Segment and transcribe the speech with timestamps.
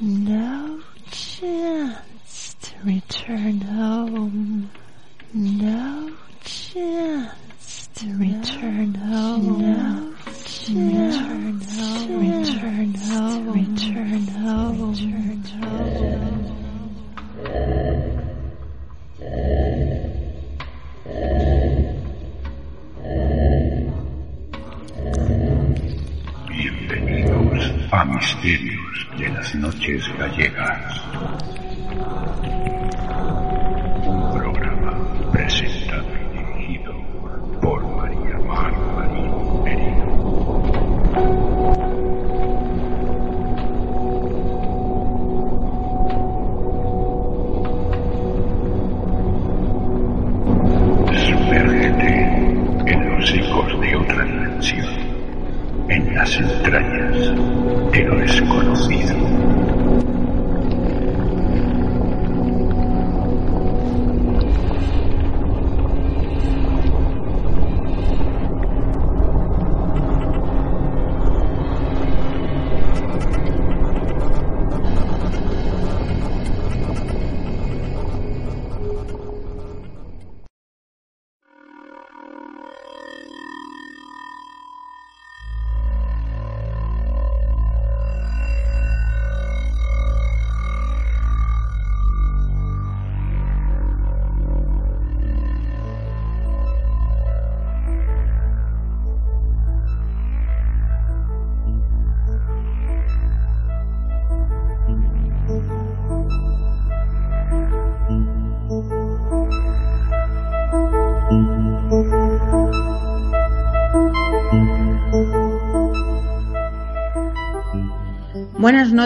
[0.00, 4.70] No chance to return home.
[5.34, 9.60] No chance to return home.
[9.60, 10.14] No
[10.44, 12.20] chance to return home.
[12.20, 13.50] Return home.
[13.52, 14.92] Return home.
[14.92, 16.18] Return home.
[27.90, 31.02] A Misterios de las Noches Gallegas.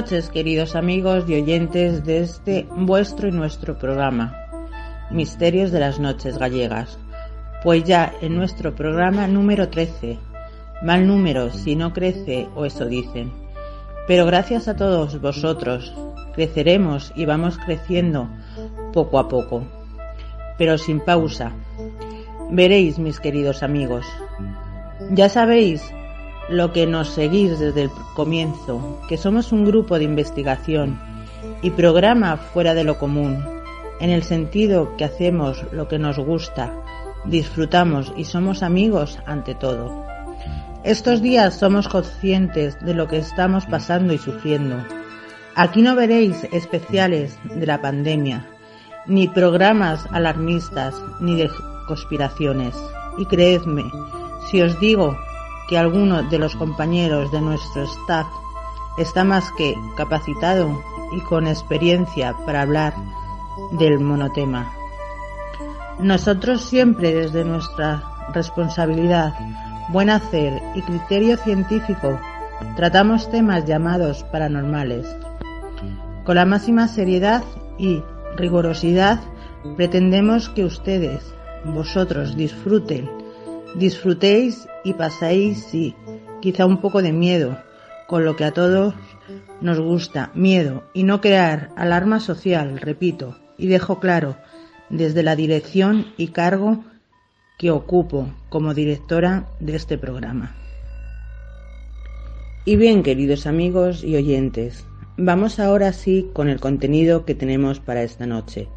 [0.03, 4.37] Noches, queridos amigos y oyentes de este vuestro y nuestro programa,
[5.13, 6.99] Misterios de las Noches Gallegas.
[7.63, 10.19] Pues ya en nuestro programa número 13,
[10.83, 13.33] mal número si no crece o eso dicen.
[14.09, 15.95] Pero gracias a todos vosotros,
[16.35, 18.29] creceremos y vamos creciendo
[18.93, 19.63] poco a poco,
[20.59, 21.53] pero sin pausa.
[22.51, 24.05] Veréis, mis queridos amigos,
[25.13, 25.95] ya sabéis
[26.49, 30.99] lo que nos seguís desde el comienzo, que somos un grupo de investigación
[31.63, 33.45] y programa fuera de lo común,
[34.01, 36.73] en el sentido que hacemos lo que nos gusta,
[37.25, 40.05] disfrutamos y somos amigos ante todo.
[40.85, 44.85] Estos días somos conscientes de lo que estamos pasando y sufriendo.
[45.55, 48.45] Aquí no veréis especiales de la pandemia,
[49.07, 51.49] ni programas alarmistas, ni de
[51.87, 52.75] conspiraciones.
[53.19, 53.85] Y creedme,
[54.51, 55.17] si os digo
[55.73, 58.27] que alguno de los compañeros de nuestro staff
[58.99, 62.93] está más que capacitado y con experiencia para hablar
[63.71, 64.71] del monotema.
[65.99, 68.03] Nosotros siempre desde nuestra
[68.35, 69.33] responsabilidad,
[69.89, 72.21] buen hacer y criterio científico
[72.77, 75.07] tratamos temas llamados paranormales.
[76.25, 77.43] Con la máxima seriedad
[77.79, 78.03] y
[78.37, 79.21] rigurosidad
[79.79, 81.35] pretendemos que ustedes,
[81.65, 83.22] vosotros, disfruten,
[83.75, 85.95] disfrutéis y pasáis, sí,
[86.41, 87.59] quizá un poco de miedo,
[88.07, 88.95] con lo que a todos
[89.61, 94.37] nos gusta, miedo, y no crear alarma social, repito, y dejo claro,
[94.91, 96.85] desde la dirección y cargo
[97.59, 100.55] que ocupo como directora de este programa.
[102.65, 104.85] Y bien, queridos amigos y oyentes,
[105.17, 108.69] vamos ahora sí con el contenido que tenemos para esta noche.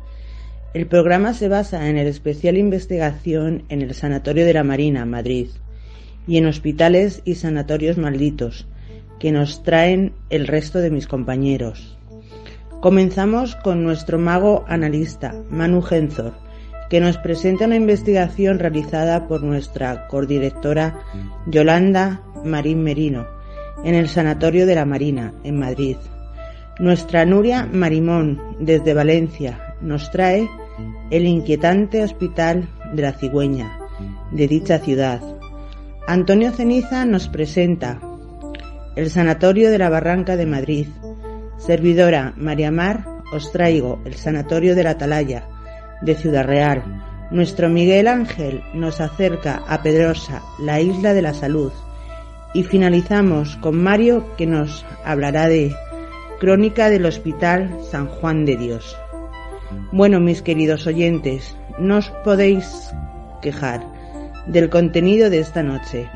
[0.75, 5.48] El programa se basa en el especial investigación en el Sanatorio de la Marina, Madrid,
[6.27, 8.68] y en hospitales y sanatorios malditos,
[9.18, 11.98] que nos traen el resto de mis compañeros.
[12.81, 16.33] Comenzamos con nuestro mago analista, Manu Genzor,
[16.89, 21.00] que nos presenta una investigación realizada por nuestra codirectora
[21.48, 23.25] Yolanda Marín Merino
[23.86, 25.95] en el Sanatorio de la Marina, en Madrid.
[26.80, 30.50] Nuestra Nuria Marimón, desde Valencia, nos trae
[31.10, 33.77] el inquietante Hospital de la Cigüeña,
[34.31, 35.22] de dicha ciudad.
[36.07, 38.00] Antonio Ceniza nos presenta
[38.95, 40.88] el Sanatorio de la Barranca de Madrid.
[41.57, 45.48] Servidora María Mar, os traigo el Sanatorio de la Atalaya,
[46.01, 46.83] de Ciudad Real.
[47.31, 51.71] Nuestro Miguel Ángel nos acerca a Pedrosa, la isla de la salud.
[52.54, 55.75] Y finalizamos con Mario que nos hablará de
[56.39, 58.95] Crónica del Hospital San Juan de Dios.
[59.92, 62.94] Bueno, mis queridos oyentes, no os podéis
[63.42, 63.81] quejar
[64.48, 66.10] del contenido de esta noche.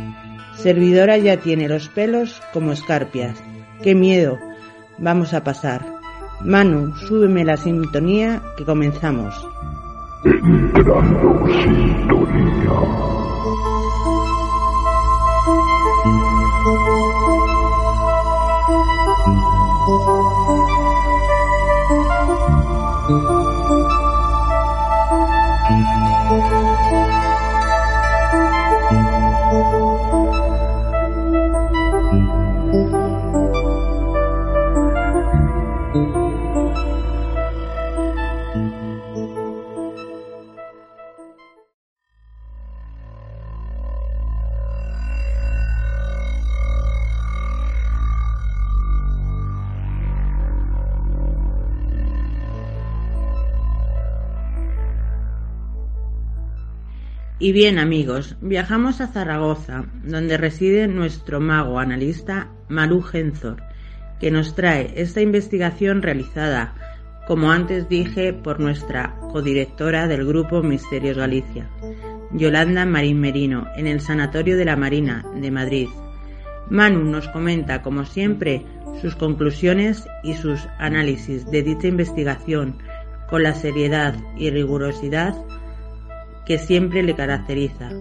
[0.55, 3.41] Servidora ya tiene los pelos como escarpias.
[3.81, 4.37] ¡Qué miedo!
[4.97, 5.85] Vamos a pasar.
[6.41, 9.33] Manu, súbeme la sintonía que comenzamos.
[10.25, 13.18] Entrando sintonía.
[57.49, 63.63] Y bien amigos, viajamos a Zaragoza, donde reside nuestro mago analista Maru Genzor,
[64.19, 66.75] que nos trae esta investigación realizada,
[67.27, 71.67] como antes dije, por nuestra codirectora del grupo Misterios Galicia,
[72.33, 75.87] Yolanda Marín Merino, en el Sanatorio de la Marina de Madrid.
[76.69, 78.63] Manu nos comenta, como siempre,
[79.01, 82.77] sus conclusiones y sus análisis de dicha investigación
[83.27, 85.33] con la seriedad y rigurosidad
[86.49, 87.91] que siempre le caracteriza.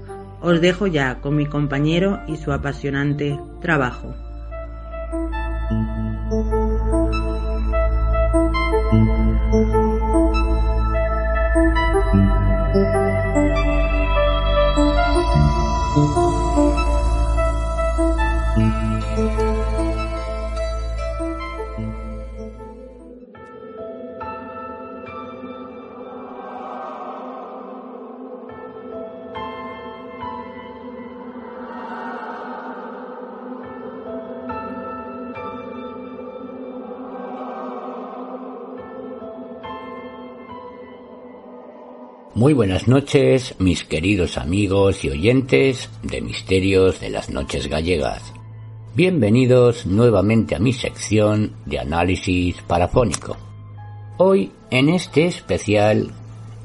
[0.41, 4.15] Os dejo ya con mi compañero y su apasionante trabajo.
[42.39, 48.33] Muy buenas noches, mis queridos amigos y oyentes de Misterios de las Noches Gallegas.
[48.95, 53.37] Bienvenidos nuevamente a mi sección de análisis parafónico.
[54.19, 56.13] Hoy en este especial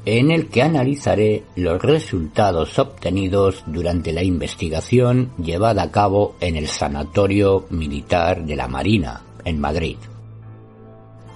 [0.04, 6.68] en el que analizaré los resultados obtenidos durante la investigación llevada a cabo en el
[6.68, 9.96] Sanatorio Militar de la Marina, en Madrid.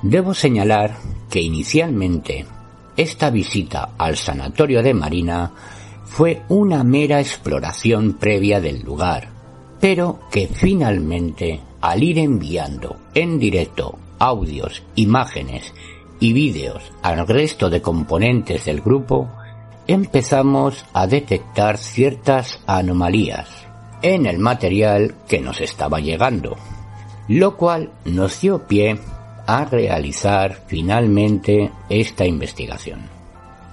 [0.05, 0.97] Debo señalar
[1.29, 2.47] que inicialmente
[2.99, 5.53] esta visita al sanatorio de Marina
[6.05, 9.29] fue una mera exploración previa del lugar,
[9.81, 15.73] pero que finalmente, al ir enviando en directo audios, imágenes
[16.19, 19.31] y vídeos al resto de componentes del grupo,
[19.87, 23.49] empezamos a detectar ciertas anomalías
[24.03, 26.57] en el material que nos estaba llegando,
[27.29, 28.99] lo cual nos dio pie
[29.49, 33.01] a realizar finalmente esta investigación.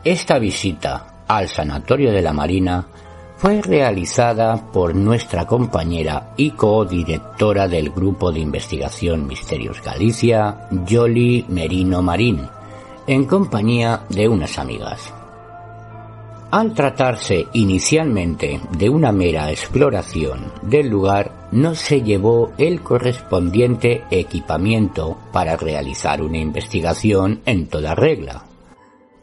[0.05, 2.87] Esta visita al Sanatorio de la Marina
[3.35, 12.01] fue realizada por nuestra compañera y codirectora del Grupo de Investigación Misterios Galicia, Yoli Merino
[12.01, 12.47] Marín,
[13.05, 15.13] en compañía de unas amigas.
[16.51, 25.17] Al tratarse inicialmente de una mera exploración del lugar, no se llevó el correspondiente equipamiento
[25.31, 28.43] para realizar una investigación en toda regla,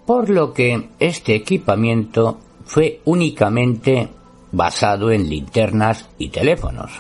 [0.07, 4.09] por lo que este equipamiento fue únicamente
[4.51, 6.91] basado en linternas y teléfonos.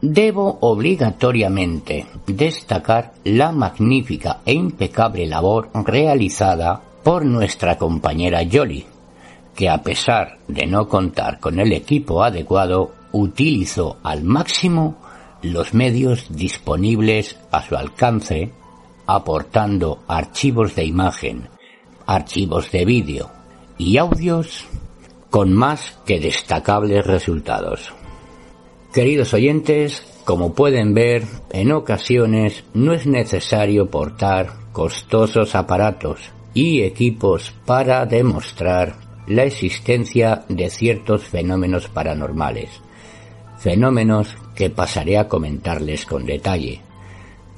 [0.00, 8.86] Debo obligatoriamente destacar la magnífica e impecable labor realizada por nuestra compañera Jolly,
[9.54, 14.96] que a pesar de no contar con el equipo adecuado, utilizó al máximo
[15.42, 18.50] los medios disponibles a su alcance,
[19.06, 21.48] aportando archivos de imagen,
[22.06, 23.30] archivos de vídeo
[23.78, 24.64] y audios
[25.30, 27.92] con más que destacables resultados.
[28.92, 36.20] Queridos oyentes, como pueden ver, en ocasiones no es necesario portar costosos aparatos
[36.54, 38.96] y equipos para demostrar
[39.26, 42.85] la existencia de ciertos fenómenos paranormales.
[43.66, 46.82] Fenómenos que pasaré a comentarles con detalle.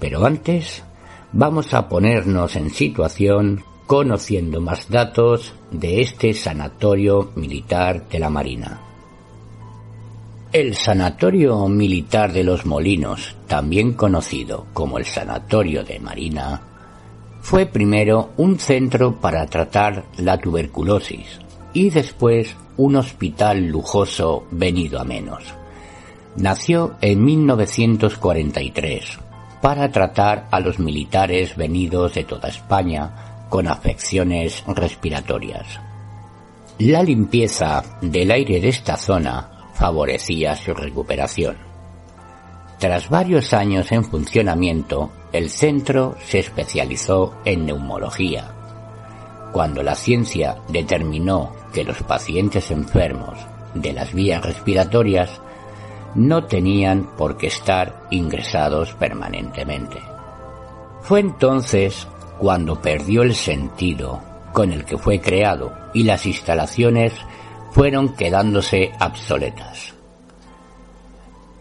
[0.00, 0.82] Pero antes
[1.34, 8.80] vamos a ponernos en situación conociendo más datos de este sanatorio militar de la Marina.
[10.50, 16.62] El Sanatorio Militar de los Molinos, también conocido como el Sanatorio de Marina,
[17.42, 21.38] fue primero un centro para tratar la tuberculosis
[21.74, 25.57] y después un hospital lujoso venido a menos.
[26.38, 29.18] Nació en 1943
[29.60, 33.10] para tratar a los militares venidos de toda España
[33.48, 35.80] con afecciones respiratorias.
[36.78, 41.56] La limpieza del aire de esta zona favorecía su recuperación.
[42.78, 48.54] Tras varios años en funcionamiento, el centro se especializó en neumología.
[49.50, 53.36] Cuando la ciencia determinó que los pacientes enfermos
[53.74, 55.40] de las vías respiratorias
[56.14, 59.98] no tenían por qué estar ingresados permanentemente.
[61.02, 62.06] Fue entonces
[62.38, 64.20] cuando perdió el sentido
[64.52, 67.12] con el que fue creado y las instalaciones
[67.72, 69.94] fueron quedándose obsoletas.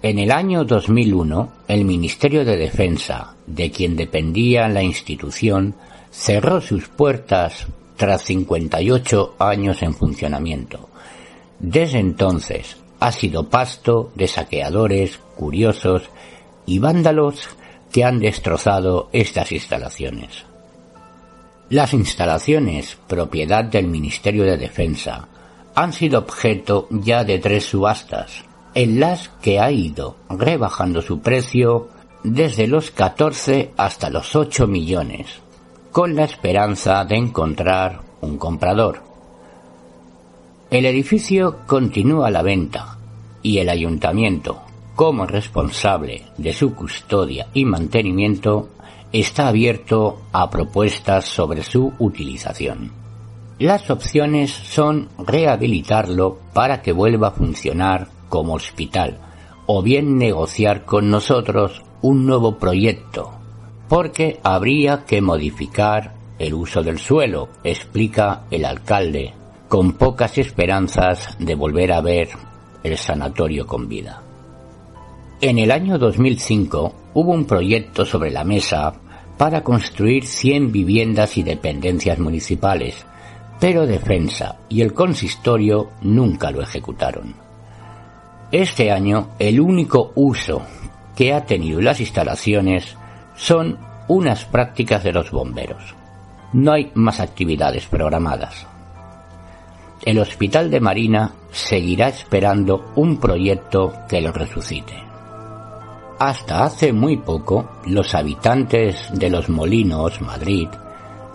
[0.01, 5.75] En el año 2001, el Ministerio de Defensa, de quien dependía la institución,
[6.11, 10.89] cerró sus puertas tras 58 años en funcionamiento.
[11.59, 16.03] Desde entonces ha sido pasto de saqueadores, curiosos
[16.65, 17.49] y vándalos
[17.91, 20.45] que han destrozado estas instalaciones.
[21.69, 25.27] Las instalaciones, propiedad del Ministerio de Defensa,
[25.75, 31.89] han sido objeto ya de tres subastas, en las que ha ido rebajando su precio
[32.23, 35.27] desde los 14 hasta los 8 millones,
[35.91, 39.06] con la esperanza de encontrar un comprador.
[40.69, 42.97] El edificio continúa a la venta
[43.41, 44.59] y el ayuntamiento,
[44.95, 48.67] como responsable de su custodia y mantenimiento,
[49.13, 52.91] está abierto a propuestas sobre su utilización.
[53.59, 59.19] Las opciones son rehabilitarlo para que vuelva a funcionar como hospital
[59.67, 63.31] o bien negociar con nosotros un nuevo proyecto,
[63.87, 69.33] porque habría que modificar el uso del suelo, explica el alcalde,
[69.67, 72.29] con pocas esperanzas de volver a ver
[72.83, 74.21] el sanatorio con vida.
[75.41, 78.93] En el año 2005 hubo un proyecto sobre la mesa
[79.37, 83.05] para construir 100 viviendas y dependencias municipales,
[83.59, 87.35] pero Defensa y el consistorio nunca lo ejecutaron.
[88.51, 90.61] Este año el único uso
[91.15, 92.95] que ha tenido las instalaciones
[93.35, 95.95] son unas prácticas de los bomberos.
[96.53, 98.65] No hay más actividades programadas.
[100.03, 104.93] El Hospital de Marina seguirá esperando un proyecto que lo resucite.
[106.19, 110.67] Hasta hace muy poco, los habitantes de Los Molinos, Madrid,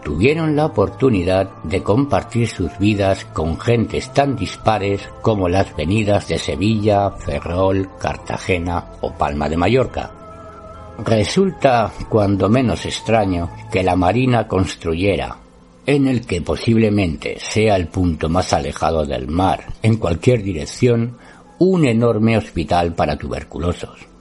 [0.02, 6.38] tuvieron la oportunidad de compartir sus vidas con gentes tan dispares como las venidas de
[6.38, 10.10] Sevilla, Ferrol, Cartagena o Palma de Mallorca.
[11.04, 15.36] Resulta cuando menos extraño que la Marina construyera,
[15.86, 21.18] en el que posiblemente sea el punto más alejado del mar en cualquier dirección,
[21.58, 24.12] un enorme hospital para tuberculosos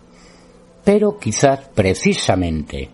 [0.84, 2.89] pero quizás precisamente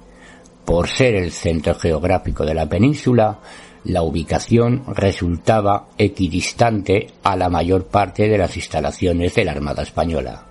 [0.66, 3.40] por ser el centro geográfico de la península,
[3.86, 10.44] la ubicación resultaba equidistante a la mayor parte de las instalaciones de la Armada Española.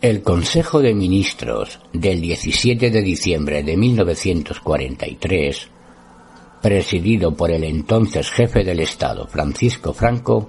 [0.00, 5.68] El Consejo de Ministros del 17 de diciembre de 1943,
[6.60, 10.48] presidido por el entonces jefe del Estado Francisco Franco,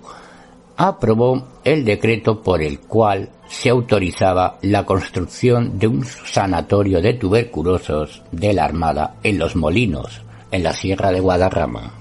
[0.78, 8.24] aprobó el decreto por el cual se autorizaba la construcción de un sanatorio de tuberculosos
[8.32, 11.94] de la Armada en Los Molinos, en la Sierra de Guadarrama.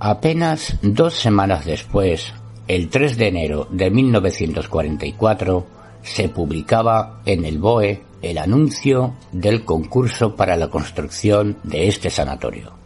[0.00, 2.32] Apenas dos semanas después,
[2.66, 5.66] el 3 de enero de 1944,
[6.02, 12.79] se publicaba en el BOE el anuncio del concurso para la construcción de este sanatorio.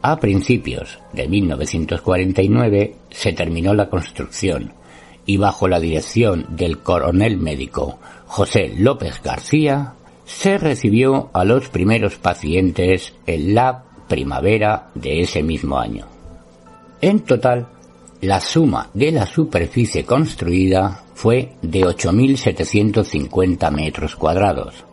[0.00, 4.83] A principios de 1949 se terminó la construcción
[5.26, 12.16] y bajo la dirección del coronel médico José López García se recibió a los primeros
[12.16, 16.06] pacientes en la primavera de ese mismo año.
[17.00, 17.68] En total,
[18.20, 24.84] la suma de la superficie construida fue de 8.750 metros cuadrados,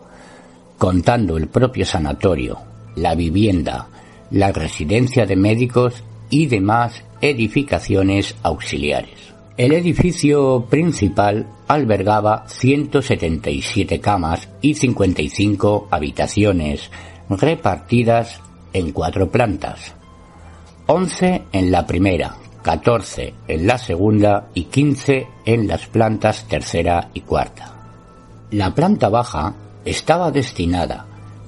[0.78, 2.60] contando el propio sanatorio,
[2.96, 3.88] la vivienda,
[4.32, 9.31] la residencia de médicos y demás edificaciones auxiliares.
[9.62, 16.90] El edificio principal albergaba 177 camas y 55 habitaciones
[17.30, 18.42] repartidas
[18.74, 19.94] en cuatro plantas,
[20.88, 27.22] 11 en la primera, 14 en la segunda y 15 en las plantas tercera y
[27.22, 27.72] cuarta.
[28.50, 29.54] La planta baja
[29.86, 31.06] estaba destinada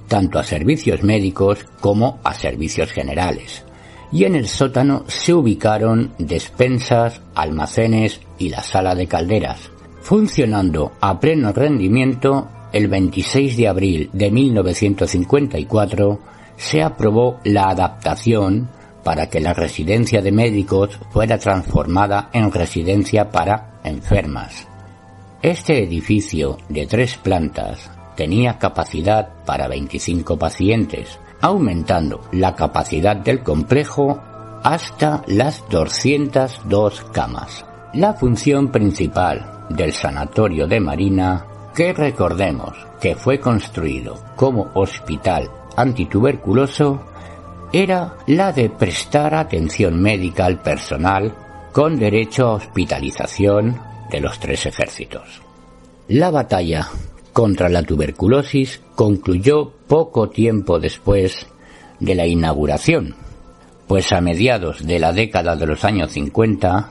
[0.07, 3.65] tanto a servicios médicos como a servicios generales,
[4.13, 11.19] y en el sótano se ubicaron despensas, almacenes y la sala de calderas, funcionando a
[11.19, 16.19] pleno rendimiento el 26 de abril de 1954
[16.57, 18.69] se aprobó la adaptación
[19.03, 24.67] para que la residencia de médicos fuera transformada en residencia para enfermas.
[25.41, 34.17] Este edificio de tres plantas tenía capacidad para 25 pacientes, aumentando la capacidad del complejo
[34.63, 37.65] hasta las 202 camas.
[37.93, 47.01] La función principal del sanatorio de Marina, que recordemos que fue construido como hospital antituberculoso,
[47.73, 51.35] era la de prestar atención médica al personal
[51.73, 55.41] con derecho a hospitalización de los tres ejércitos.
[56.07, 56.87] La batalla
[57.33, 61.45] contra la tuberculosis concluyó poco tiempo después
[61.99, 63.13] de la inauguración,
[63.85, 66.89] pues a mediados de la década de los años 50,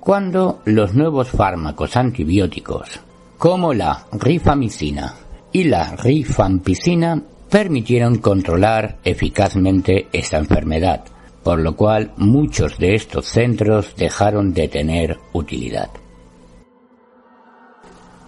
[0.00, 3.00] cuando los nuevos fármacos antibióticos,
[3.38, 5.14] como la rifamicina
[5.50, 11.04] y la rifampicina, permitieron controlar eficazmente esta enfermedad,
[11.42, 15.88] por lo cual muchos de estos centros dejaron de tener utilidad.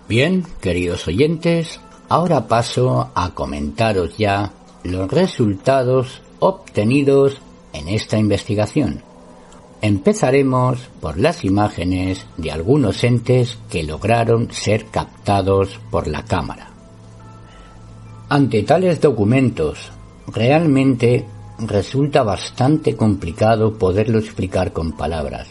[0.08, 1.78] Bien, queridos oyentes,
[2.12, 4.52] ahora paso a comentaros ya
[4.84, 7.40] los resultados obtenidos
[7.72, 9.02] en esta investigación.
[9.80, 16.68] Empezaremos por las imágenes de algunos entes que lograron ser captados por la cámara.
[18.28, 19.90] Ante tales documentos,
[20.26, 21.24] realmente
[21.60, 25.48] resulta bastante complicado poderlo explicar con palabras,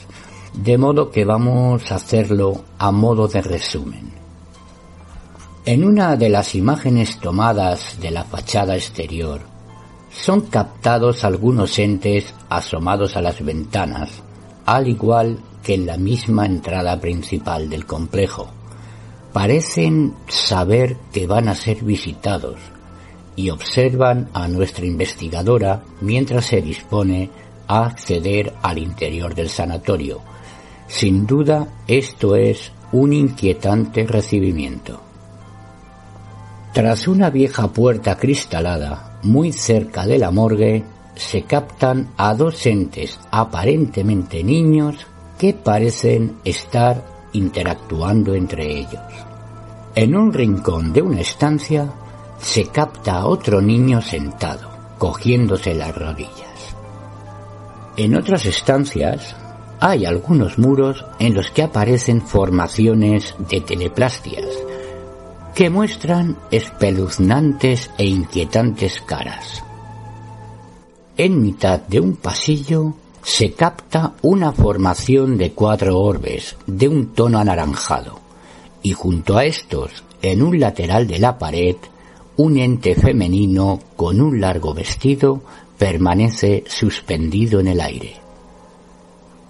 [0.53, 4.20] de modo que vamos a hacerlo a modo de resumen.
[5.63, 9.41] En una de las imágenes tomadas de la fachada exterior,
[10.11, 14.23] son captados algunos entes asomados a las ventanas,
[14.65, 18.49] al igual que en la misma entrada principal del complejo
[19.33, 22.57] parecen saber que van a ser visitados
[23.35, 27.29] y observan a nuestra investigadora mientras se dispone
[27.67, 30.21] a acceder al interior del sanatorio.
[30.87, 35.10] Sin duda, esto es un inquietante recibimiento.
[36.73, 43.19] Tras una vieja puerta cristalada, muy cerca de la morgue, se captan a dos entes
[43.29, 44.95] aparentemente niños
[45.37, 47.03] que parecen estar
[47.33, 49.03] interactuando entre ellos.
[49.95, 51.91] En un rincón de una estancia
[52.39, 56.75] se capta a otro niño sentado, cogiéndose las rodillas.
[57.97, 59.35] En otras estancias
[59.81, 64.70] hay algunos muros en los que aparecen formaciones de teleplastias
[65.55, 69.63] que muestran espeluznantes e inquietantes caras.
[71.17, 77.37] En mitad de un pasillo se capta una formación de cuatro orbes de un tono
[77.39, 78.19] anaranjado
[78.81, 81.75] y junto a estos, en un lateral de la pared,
[82.37, 85.43] un ente femenino con un largo vestido
[85.77, 88.15] permanece suspendido en el aire.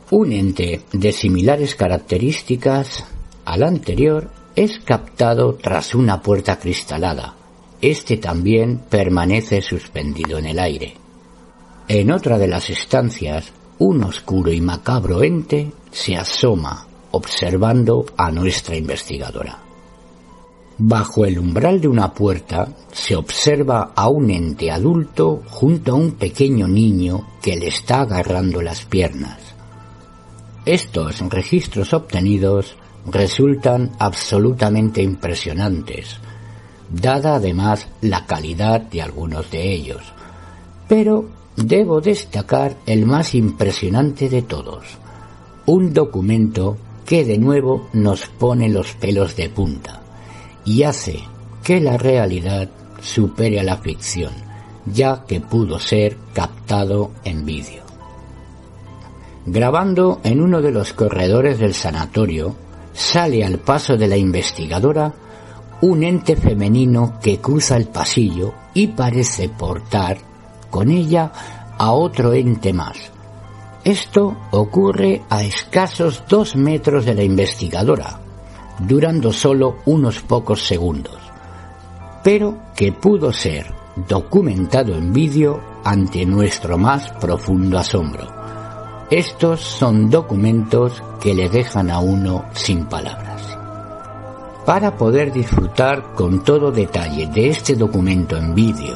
[0.09, 3.05] Un ente de similares características
[3.45, 7.35] al anterior es captado tras una puerta cristalada.
[7.81, 10.95] Este también permanece suspendido en el aire.
[11.87, 18.75] En otra de las estancias, un oscuro y macabro ente se asoma observando a nuestra
[18.75, 19.57] investigadora.
[20.77, 26.13] Bajo el umbral de una puerta se observa a un ente adulto junto a un
[26.13, 29.39] pequeño niño que le está agarrando las piernas.
[30.65, 36.17] Estos registros obtenidos resultan absolutamente impresionantes,
[36.89, 40.01] dada además la calidad de algunos de ellos.
[40.87, 44.85] Pero debo destacar el más impresionante de todos,
[45.65, 50.01] un documento que de nuevo nos pone los pelos de punta
[50.65, 51.19] y hace
[51.63, 52.69] que la realidad
[53.01, 54.31] supere a la ficción,
[54.85, 57.83] ya que pudo ser captado en vídeo.
[59.45, 62.55] Grabando en uno de los corredores del sanatorio,
[62.93, 65.13] sale al paso de la investigadora
[65.81, 70.17] un ente femenino que cruza el pasillo y parece portar
[70.69, 71.31] con ella
[71.77, 72.97] a otro ente más.
[73.83, 78.19] Esto ocurre a escasos dos metros de la investigadora,
[78.79, 81.17] durando solo unos pocos segundos,
[82.23, 83.73] pero que pudo ser
[84.07, 88.41] documentado en vídeo ante nuestro más profundo asombro.
[89.11, 93.41] Estos son documentos que le dejan a uno sin palabras.
[94.65, 98.95] Para poder disfrutar con todo detalle de este documento en vídeo,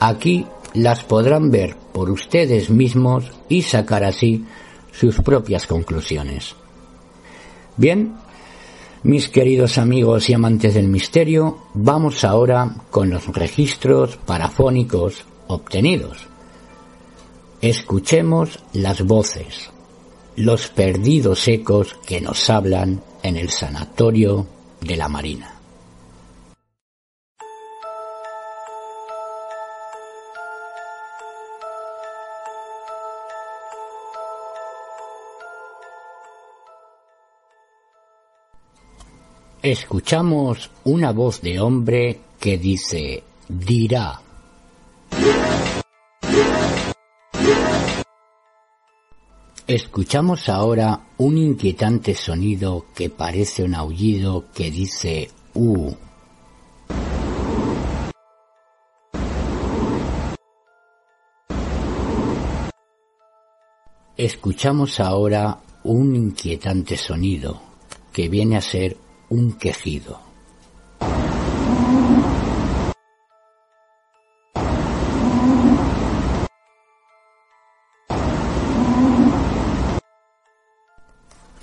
[0.00, 4.46] Aquí las podrán ver por ustedes mismos y sacar así
[4.90, 6.54] sus propias conclusiones.
[7.76, 8.14] Bien,
[9.02, 16.28] mis queridos amigos y amantes del misterio, vamos ahora con los registros parafónicos obtenidos.
[17.60, 19.68] Escuchemos las voces,
[20.36, 24.46] los perdidos ecos que nos hablan en el sanatorio
[24.82, 25.62] de la Marina.
[39.62, 44.20] escuchamos una voz de hombre que dice, dirá.
[49.66, 55.92] Escuchamos ahora un inquietante sonido que parece un aullido que dice, uh.
[64.16, 67.62] Escuchamos ahora un inquietante sonido
[68.12, 68.96] que viene a ser
[69.28, 70.31] un quejido.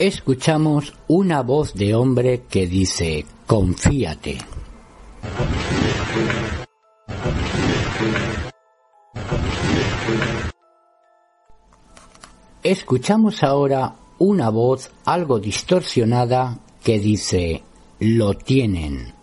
[0.09, 4.39] Escuchamos una voz de hombre que dice, confíate.
[12.63, 17.61] Escuchamos ahora una voz algo distorsionada que dice,
[17.99, 19.13] lo tienen.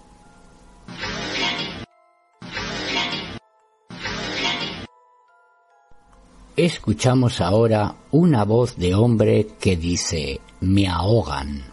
[6.56, 11.64] Escuchamos ahora una voz de hombre que dice, me ahogan.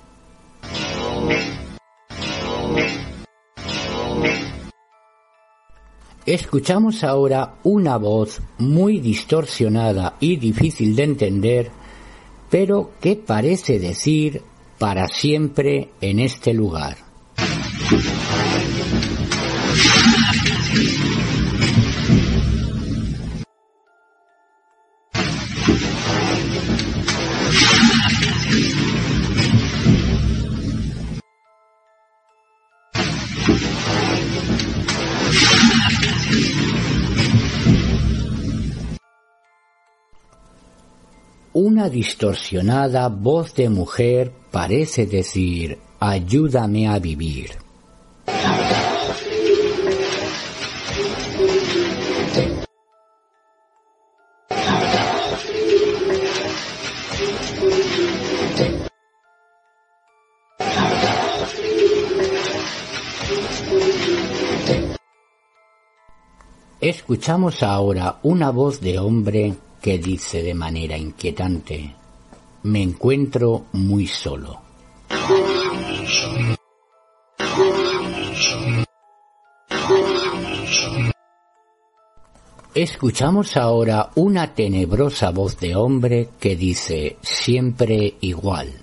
[6.25, 11.71] Escuchamos ahora una voz muy distorsionada y difícil de entender,
[12.49, 14.41] pero que parece decir
[14.77, 16.97] para siempre en este lugar.
[41.83, 47.51] una distorsionada voz de mujer parece decir, ayúdame a vivir.
[66.79, 71.93] Escuchamos ahora una voz de hombre que dice de manera inquietante,
[72.63, 74.61] me encuentro muy solo.
[82.73, 88.82] Escuchamos ahora una tenebrosa voz de hombre que dice siempre igual.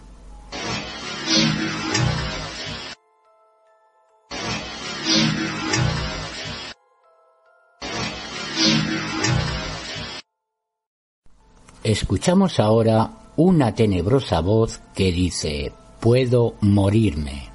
[11.82, 17.48] Escuchamos ahora una tenebrosa voz que dice, puedo morirme.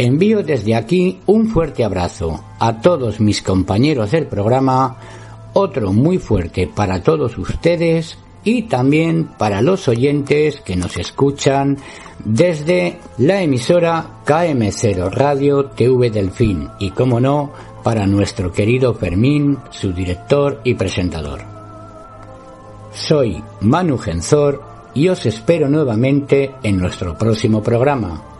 [0.00, 4.96] Envío desde aquí un fuerte abrazo a todos mis compañeros del programa,
[5.52, 11.76] otro muy fuerte para todos ustedes y también para los oyentes que nos escuchan
[12.24, 17.52] desde la emisora KM0 Radio TV Delfín y, como no,
[17.84, 21.42] para nuestro querido Fermín, su director y presentador.
[22.94, 24.62] Soy Manu Genzor
[24.94, 28.39] y os espero nuevamente en nuestro próximo programa.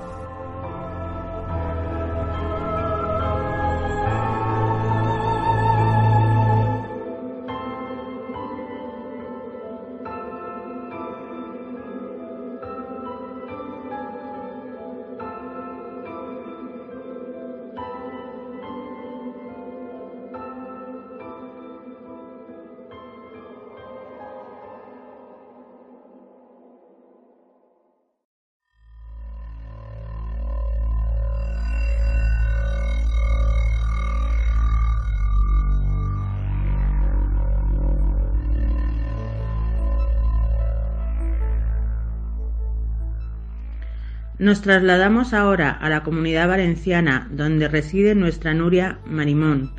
[44.41, 49.75] Nos trasladamos ahora a la comunidad valenciana donde reside nuestra Nuria Marimón,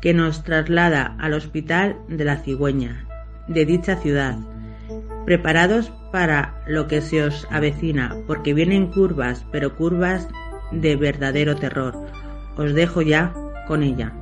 [0.00, 3.04] que nos traslada al Hospital de la Cigüeña,
[3.48, 4.36] de dicha ciudad.
[5.24, 10.28] Preparados para lo que se os avecina, porque vienen curvas, pero curvas
[10.70, 12.06] de verdadero terror.
[12.56, 13.34] Os dejo ya
[13.66, 14.12] con ella.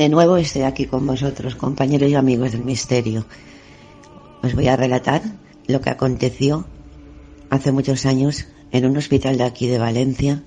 [0.00, 3.26] De nuevo estoy aquí con vosotros, compañeros y amigos del misterio.
[4.42, 5.20] Os voy a relatar
[5.66, 6.64] lo que aconteció
[7.50, 10.42] hace muchos años en un hospital de aquí de Valencia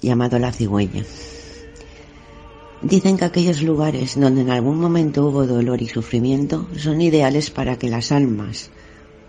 [0.00, 1.02] llamado La Cigüeña.
[2.80, 7.76] Dicen que aquellos lugares donde en algún momento hubo dolor y sufrimiento son ideales para
[7.76, 8.70] que las almas,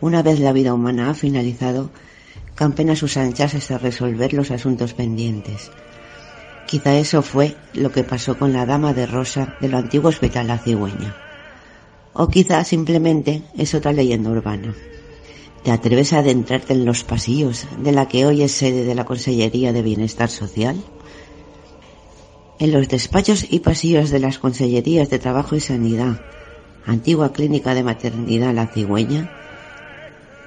[0.01, 1.89] una vez la vida humana ha finalizado,
[2.53, 5.71] campen a sus anchas hasta resolver los asuntos pendientes.
[6.71, 10.57] Quizá eso fue lo que pasó con la dama de rosa del antiguo hospital La
[10.57, 11.17] Cigüeña.
[12.13, 14.73] O quizá simplemente es otra leyenda urbana.
[15.65, 19.03] ¿Te atreves a adentrarte en los pasillos de la que hoy es sede de la
[19.03, 20.81] Consellería de Bienestar Social?
[22.57, 26.21] En los despachos y pasillos de las Consellerías de Trabajo y Sanidad,
[26.85, 29.29] antigua clínica de maternidad La Cigüeña,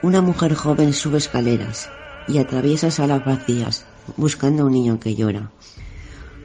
[0.00, 1.90] una mujer joven sube escaleras
[2.26, 3.84] y atraviesa salas vacías
[4.16, 5.50] buscando a un niño que llora.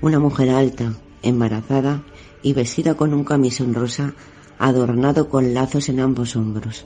[0.02, 2.04] Una mujer alta, embarazada
[2.42, 4.14] y vestida con un camisón rosa
[4.58, 6.86] adornado con lazos en ambos hombros.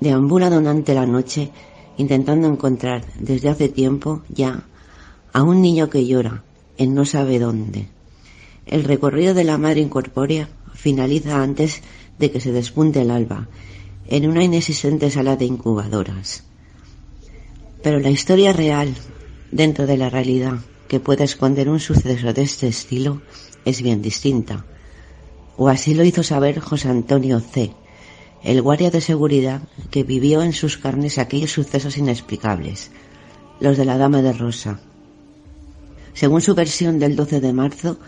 [0.00, 1.50] Deambula durante la noche
[1.96, 4.62] intentando encontrar desde hace tiempo ya
[5.32, 6.44] a un niño que llora
[6.76, 7.88] en no sabe dónde.
[8.66, 11.82] El recorrido de la madre incorpórea finaliza antes
[12.20, 13.48] de que se despunte el alba
[14.06, 16.44] en una inexistente sala de incubadoras.
[17.82, 18.94] Pero la historia real,
[19.50, 23.22] dentro de la realidad que puede esconder un suceso de este estilo,
[23.64, 24.64] es bien distinta.
[25.56, 27.72] O así lo hizo saber José Antonio C.,
[28.42, 32.90] el guardia de seguridad que vivió en sus carnes aquellos sucesos inexplicables,
[33.60, 34.80] los de la Dama de Rosa.
[36.14, 37.98] Según su versión del 12 de marzo,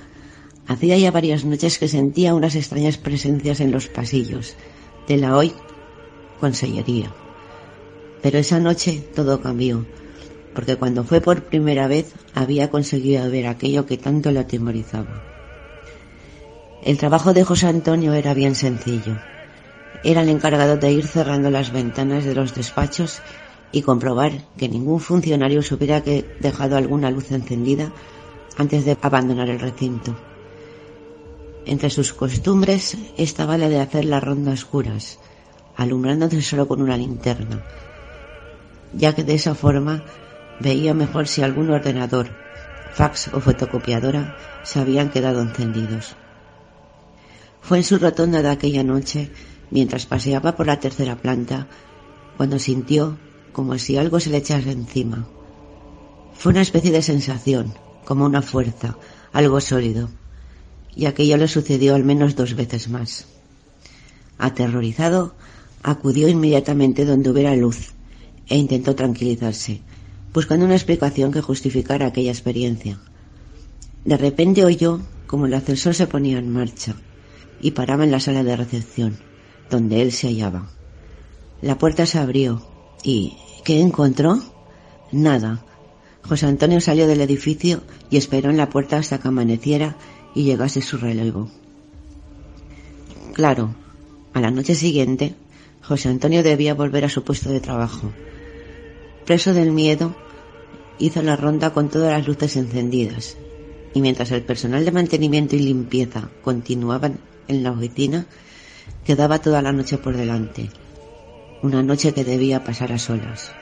[0.66, 4.54] hacía ya varias noches que sentía unas extrañas presencias en los pasillos
[5.08, 5.52] de la hoy
[6.38, 7.12] Consellería.
[8.22, 9.84] Pero esa noche todo cambió,
[10.54, 15.22] porque cuando fue por primera vez había conseguido ver aquello que tanto lo atemorizaba.
[16.82, 19.18] El trabajo de José Antonio era bien sencillo.
[20.02, 23.20] Era el encargado de ir cerrando las ventanas de los despachos
[23.70, 27.92] y comprobar que ningún funcionario se hubiera dejado alguna luz encendida
[28.56, 30.16] antes de abandonar el recinto.
[31.66, 35.18] Entre sus costumbres estaba la de hacer la ronda a oscuras,
[35.76, 37.62] alumbrándose solo con una linterna,
[38.94, 40.02] ya que de esa forma
[40.60, 42.28] veía mejor si algún ordenador,
[42.94, 46.16] fax o fotocopiadora se habían quedado encendidos.
[47.62, 49.30] Fue en su rotonda de aquella noche,
[49.70, 51.66] mientras paseaba por la tercera planta,
[52.36, 53.18] cuando sintió
[53.52, 55.26] como si algo se le echase encima.
[56.34, 58.96] Fue una especie de sensación, como una fuerza,
[59.32, 60.08] algo sólido,
[60.94, 63.26] y aquello le sucedió al menos dos veces más.
[64.38, 65.34] Aterrorizado,
[65.82, 67.92] acudió inmediatamente donde hubiera luz
[68.48, 69.82] e intentó tranquilizarse,
[70.32, 72.98] buscando una explicación que justificara aquella experiencia.
[74.04, 76.94] De repente oyó como el ascensor se ponía en marcha
[77.60, 79.18] y paraba en la sala de recepción,
[79.70, 80.70] donde él se hallaba.
[81.62, 82.66] La puerta se abrió
[83.02, 84.42] y ¿qué encontró?
[85.12, 85.64] Nada.
[86.22, 89.96] José Antonio salió del edificio y esperó en la puerta hasta que amaneciera
[90.34, 91.50] y llegase su relevo.
[93.34, 93.74] Claro,
[94.32, 95.34] a la noche siguiente,
[95.82, 98.12] José Antonio debía volver a su puesto de trabajo.
[99.26, 100.14] Preso del miedo,
[100.98, 103.36] hizo la ronda con todas las luces encendidas,
[103.94, 108.26] y mientras el personal de mantenimiento y limpieza continuaban en la oficina,
[109.04, 110.70] quedaba toda la noche por delante,
[111.62, 113.52] una noche que debía pasar a solas.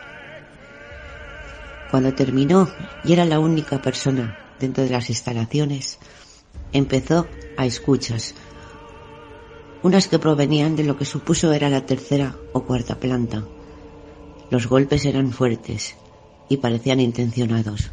[1.90, 2.68] Cuando terminó
[3.04, 5.98] y era la única persona dentro de las instalaciones,
[6.72, 8.34] empezó a escuchas,
[9.82, 13.44] unas que provenían de lo que supuso era la tercera o cuarta planta.
[14.50, 15.94] Los golpes eran fuertes
[16.48, 17.90] y parecían intencionados,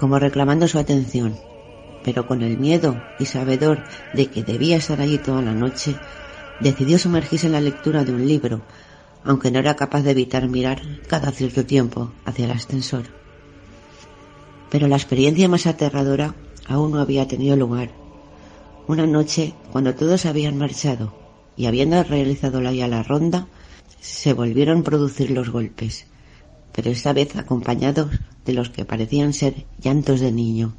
[0.00, 1.36] como reclamando su atención,
[2.02, 5.94] pero con el miedo y sabedor de que debía estar allí toda la noche,
[6.60, 8.62] decidió sumergirse en la lectura de un libro,
[9.24, 13.04] aunque no era capaz de evitar mirar cada cierto tiempo hacia el ascensor.
[14.70, 16.34] Pero la experiencia más aterradora
[16.66, 17.90] aún no había tenido lugar.
[18.86, 21.12] Una noche, cuando todos habían marchado
[21.56, 23.48] y habiendo realizado ya la ronda,
[24.00, 26.06] se volvieron a producir los golpes,
[26.72, 28.10] pero esta vez acompañados
[28.44, 30.74] de los que parecían ser llantos de niño.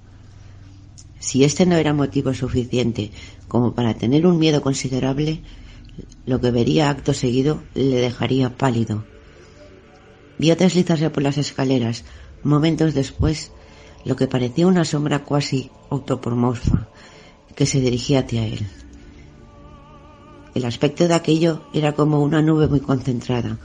[1.20, 3.12] Si este no era motivo suficiente
[3.48, 5.42] como para tener un miedo considerable,
[6.26, 9.04] lo que vería acto seguido le dejaría pálido.
[10.38, 12.06] Vio deslizarse por las escaleras,
[12.44, 13.52] momentos después,
[14.06, 16.88] lo que parecía una sombra cuasi autopomorfa
[17.56, 18.66] que se dirigía hacia él.
[20.56, 23.60] El aspecto de aquello era como una nube muy concentrada,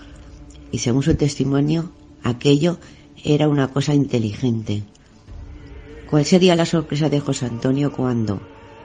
[0.70, 1.90] y según su testimonio,
[2.22, 2.78] aquello
[3.22, 4.82] era una cosa inteligente.
[6.10, 8.40] ¿Cuál sería la sorpresa de José Antonio cuando,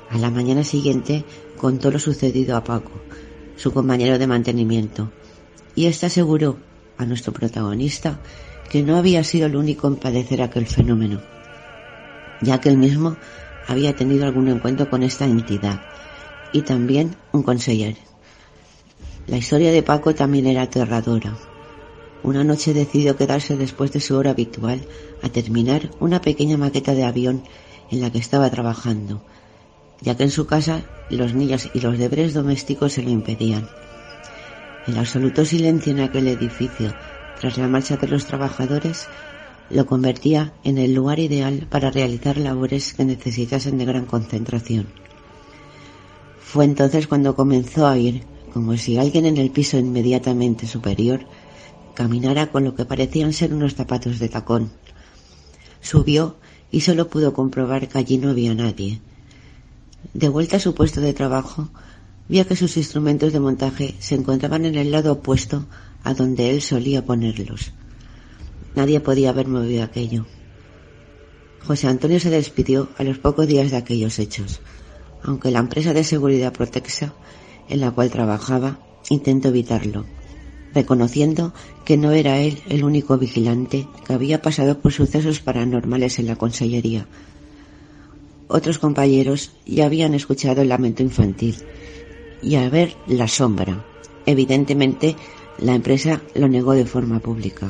[0.10, 1.26] a la mañana siguiente,
[1.58, 2.92] contó lo sucedido a Paco,
[3.58, 5.12] su compañero de mantenimiento,
[5.76, 6.58] y éste aseguró
[6.98, 8.22] a nuestro protagonista
[8.70, 11.22] que no había sido el único en padecer aquel fenómeno,
[12.42, 13.18] ya que él mismo
[13.68, 15.82] había tenido algún encuentro con esta entidad
[16.52, 17.98] y también un conseller.
[19.28, 21.38] La historia de Paco también era aterradora.
[22.24, 24.82] Una noche decidió quedarse después de su hora habitual
[25.22, 27.44] a terminar una pequeña maqueta de avión
[27.92, 29.24] en la que estaba trabajando,
[30.02, 33.70] ya que en su casa los niños y los deberes domésticos se lo impedían.
[34.88, 36.94] El absoluto silencio en aquel edificio,
[37.40, 39.08] tras la marcha de los trabajadores,
[39.70, 44.88] lo convertía en el lugar ideal para realizar labores que necesitasen de gran concentración.
[46.52, 51.28] Fue entonces cuando comenzó a oír como si alguien en el piso inmediatamente superior
[51.94, 54.72] caminara con lo que parecían ser unos zapatos de tacón.
[55.80, 56.38] Subió
[56.72, 59.00] y solo pudo comprobar que allí no había nadie.
[60.16, 61.70] De vuelta a su puesto de trabajo,
[62.28, 65.68] vio que sus instrumentos de montaje se encontraban en el lado opuesto
[66.04, 67.74] a donde él solía ponerlos.
[68.76, 70.26] Nadie podía haber movido aquello.
[71.68, 74.62] José Antonio se despidió a los pocos días de aquellos hechos,
[75.24, 77.14] aunque la empresa de seguridad Protexa
[77.68, 80.06] en la cual trabajaba intentó evitarlo,
[80.74, 81.54] reconociendo
[81.86, 86.36] que no era él el único vigilante que había pasado por sucesos paranormales en la
[86.36, 87.08] consellería.
[88.48, 91.56] Otros compañeros ya habían escuchado el lamento infantil
[92.42, 93.86] y al ver la sombra,
[94.26, 95.16] evidentemente
[95.60, 97.70] la empresa lo negó de forma pública.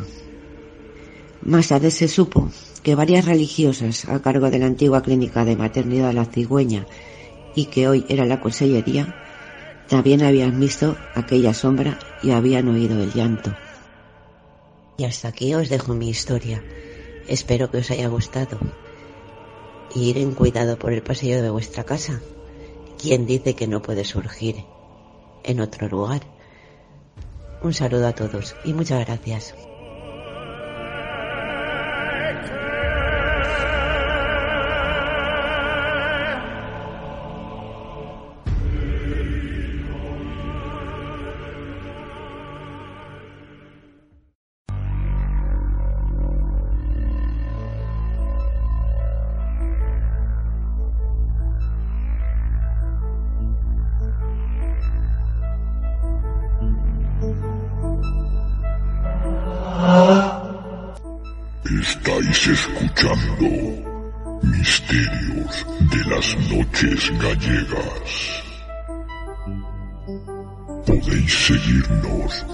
[1.42, 2.50] Más tarde se supo
[2.84, 6.86] que varias religiosas a cargo de la antigua clínica de maternidad La Cigüeña
[7.60, 9.14] y que hoy era la consellería,
[9.90, 13.54] también habían visto aquella sombra y habían oído el llanto.
[14.98, 16.64] Y hasta aquí os dejo mi historia.
[17.28, 18.58] Espero que os haya gustado.
[19.94, 22.22] Ir en cuidado por el pasillo de vuestra casa.
[22.98, 24.64] ¿Quién dice que no puede surgir
[25.44, 26.22] en otro lugar?
[27.62, 29.54] Un saludo a todos y muchas gracias.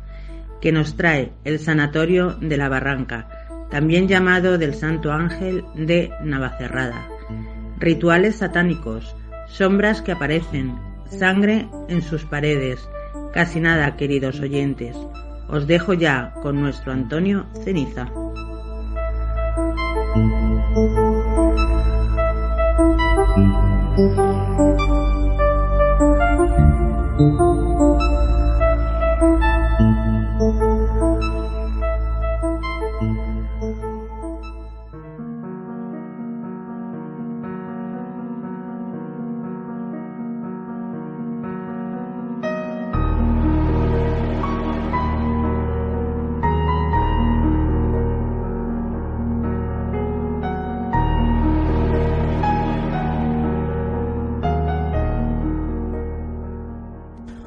[0.60, 3.28] que nos trae el Sanatorio de la Barranca,
[3.70, 7.08] también llamado del Santo Ángel de Navacerrada.
[7.78, 9.16] Rituales satánicos,
[9.50, 10.76] sombras que aparecen,
[11.12, 12.90] sangre en sus paredes.
[13.36, 14.98] Casi nada, queridos oyentes.
[15.48, 18.12] Os dejo ya con nuestro Antonio Ceniza.
[23.96, 24.18] Thank
[27.20, 27.53] you.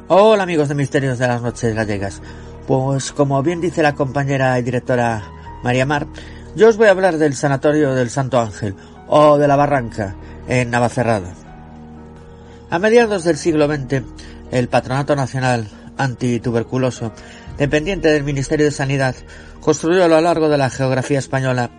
[0.09, 2.23] Hola amigos de Misterios de las Noches Gallegas.
[2.69, 5.33] Pues como bien dice la compañera y directora
[5.65, 6.07] María Mar,
[6.55, 8.77] yo os voy a hablar del Sanatorio del Santo Ángel
[9.09, 10.15] o de la Barranca
[10.47, 11.35] en Navacerrada.
[12.71, 14.05] A mediados del siglo XX,
[14.53, 15.67] el Patronato Nacional
[15.99, 17.11] antituberculoso,
[17.59, 19.17] dependiente del Ministerio de Sanidad,
[19.61, 21.73] construyó a lo largo de la geografía española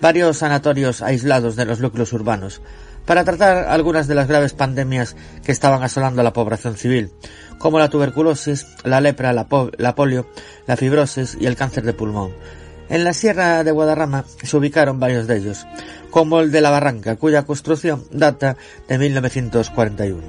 [0.00, 2.62] varios sanatorios aislados de los núcleos urbanos,
[3.06, 7.10] para tratar algunas de las graves pandemias que estaban asolando a la población civil,
[7.58, 10.26] como la tuberculosis, la lepra, la, polio,
[10.66, 12.32] la fibrosis y el cáncer de pulmón.
[12.88, 15.66] En la Sierra de Guadarrama se ubicaron varios de ellos,
[16.10, 20.22] como el de la Barranca, cuya construcción data de 1941.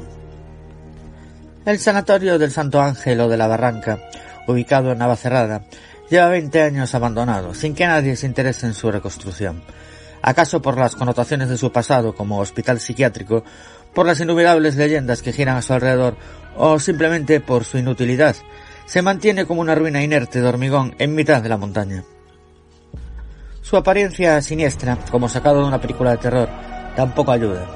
[1.65, 3.99] El Sanatorio del Santo Ángel o de la Barranca,
[4.47, 5.63] ubicado en Navacerrada,
[6.09, 9.63] lleva 20 años abandonado, sin que nadie se interese en su reconstrucción.
[10.25, 13.43] ¿Acaso por las connotaciones de su pasado como hospital psiquiátrico,
[13.93, 16.15] por las innumerables leyendas que giran a su alrededor
[16.55, 18.37] o simplemente por su inutilidad?
[18.85, 22.05] Se mantiene como una ruina inerte de hormigón en mitad de la montaña.
[23.61, 26.49] Su apariencia siniestra, como sacado de una película de terror,
[26.95, 27.67] tampoco ayuda.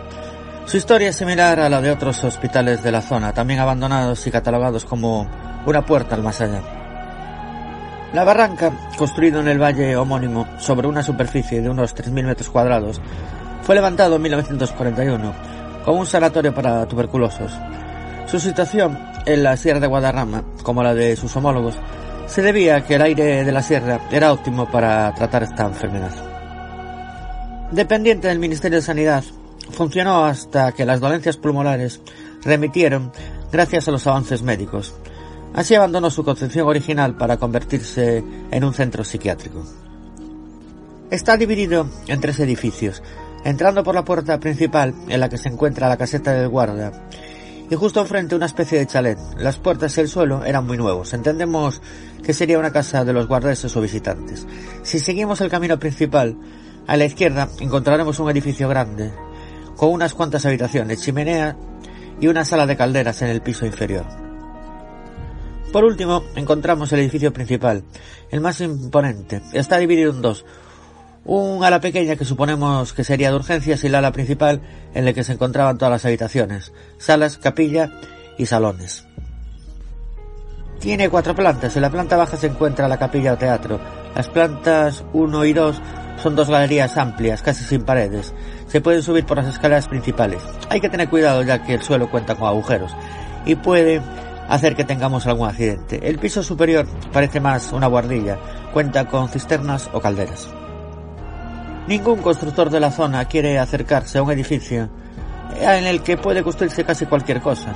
[0.65, 4.31] Su historia es similar a la de otros hospitales de la zona, también abandonados y
[4.31, 5.29] catalogados como
[5.65, 6.86] una puerta al más allá.
[8.13, 13.01] La barranca, construido en el valle homónimo sobre una superficie de unos 3.000 metros cuadrados,
[13.63, 15.33] fue levantado en 1941
[15.83, 17.51] como un sanatorio para tuberculosos.
[18.27, 21.75] Su situación en la Sierra de Guadarrama, como la de sus homólogos,
[22.27, 26.11] se debía a que el aire de la sierra era óptimo para tratar esta enfermedad.
[27.71, 29.23] Dependiente del Ministerio de Sanidad,
[29.71, 32.01] funcionó hasta que las dolencias pulmonares
[32.43, 33.11] remitieron
[33.51, 34.93] gracias a los avances médicos.
[35.53, 39.63] Así abandonó su concepción original para convertirse en un centro psiquiátrico.
[41.09, 43.01] Está dividido en tres edificios,
[43.43, 46.91] entrando por la puerta principal en la que se encuentra la caseta del guarda
[47.69, 49.19] y justo enfrente una especie de chalet.
[49.37, 51.13] Las puertas y el suelo eran muy nuevos.
[51.13, 51.81] Entendemos
[52.23, 54.47] que sería una casa de los guardeses o visitantes.
[54.83, 56.37] Si seguimos el camino principal,
[56.87, 59.11] a la izquierda encontraremos un edificio grande,
[59.75, 61.57] con unas cuantas habitaciones, chimenea
[62.19, 64.26] y una sala de calderas en el piso inferior.
[65.71, 67.83] Por último, encontramos el edificio principal,
[68.31, 69.41] el más imponente.
[69.53, 70.45] Está dividido en dos.
[71.25, 74.61] Un ala pequeña que suponemos que sería de urgencias y la ala principal
[74.93, 77.91] en la que se encontraban todas las habitaciones, salas, capilla
[78.37, 79.05] y salones.
[80.79, 81.75] Tiene cuatro plantas.
[81.75, 83.79] En la planta baja se encuentra la capilla o teatro.
[84.15, 85.81] Las plantas 1 y 2
[86.23, 88.33] son dos galerías amplias, casi sin paredes.
[88.67, 90.41] Se pueden subir por las escaleras principales.
[90.69, 92.95] Hay que tener cuidado ya que el suelo cuenta con agujeros
[93.45, 94.01] y puede
[94.47, 95.99] hacer que tengamos algún accidente.
[96.07, 98.37] El piso superior parece más una guardilla,
[98.73, 100.49] cuenta con cisternas o calderas.
[101.87, 104.89] Ningún constructor de la zona quiere acercarse a un edificio
[105.59, 107.73] en el que puede construirse casi cualquier cosa.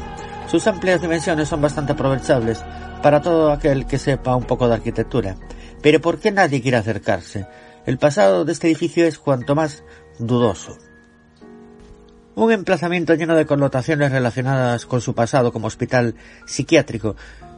[0.47, 2.63] Sus amplias dimensiones son bastante aprovechables
[3.01, 5.35] para todo aquel que sepa un poco de arquitectura.
[5.81, 7.47] Pero ¿por qué nadie quiere acercarse?
[7.85, 9.83] El pasado de este edificio es cuanto más
[10.19, 10.77] dudoso.
[12.35, 16.15] Un emplazamiento lleno de connotaciones relacionadas con su pasado como hospital
[16.45, 17.15] psiquiátrico,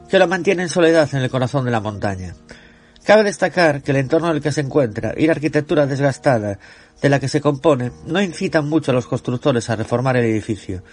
[0.10, 2.36] que lo mantiene en soledad en el corazón de la montaña.
[3.04, 6.58] Cabe destacar que el entorno en el que se encuentra y la arquitectura desgastada
[7.02, 10.84] de la que se compone no incitan mucho a los constructores a reformar el edificio.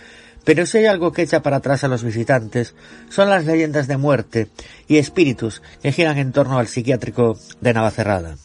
[0.44, 2.74] Pero si hay algo que echa para atrás a los visitantes,
[3.08, 4.48] son las leyendas de muerte
[4.88, 8.36] y espíritus que giran en torno al psiquiátrico de Navacerrada.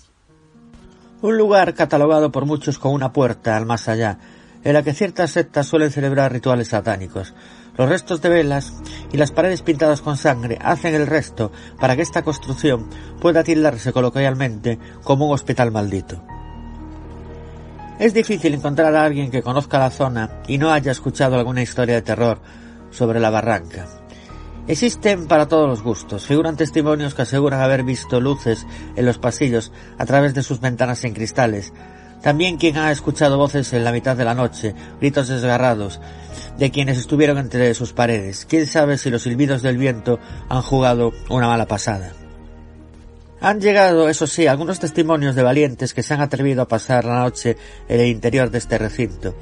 [1.21, 4.19] Un lugar catalogado por muchos como una puerta al más allá,
[4.65, 7.33] en la que ciertas sectas suelen celebrar rituales satánicos.
[7.77, 8.73] Los restos de velas
[9.13, 12.89] y las paredes pintadas con sangre hacen el resto para que esta construcción
[13.21, 16.21] pueda tildarse coloquialmente como un hospital maldito.
[17.99, 21.95] Es difícil encontrar a alguien que conozca la zona y no haya escuchado alguna historia
[21.95, 22.39] de terror
[22.89, 23.87] sobre la barranca.
[24.67, 26.25] Existen para todos los gustos.
[26.25, 31.03] Figuran testimonios que aseguran haber visto luces en los pasillos a través de sus ventanas
[31.03, 31.71] en cristales,
[32.25, 36.01] también quien ha escuchado voces en la mitad de la noche, gritos desgarrados,
[36.57, 38.47] de quienes estuvieron entre sus paredes.
[38.49, 40.17] Quién sabe si los silbidos del viento
[40.49, 42.13] han jugado una mala pasada.
[43.41, 47.19] Han llegado, eso sí, algunos testimonios de valientes que se han atrevido a pasar la
[47.19, 47.57] noche
[47.87, 49.35] en el interior de este recinto.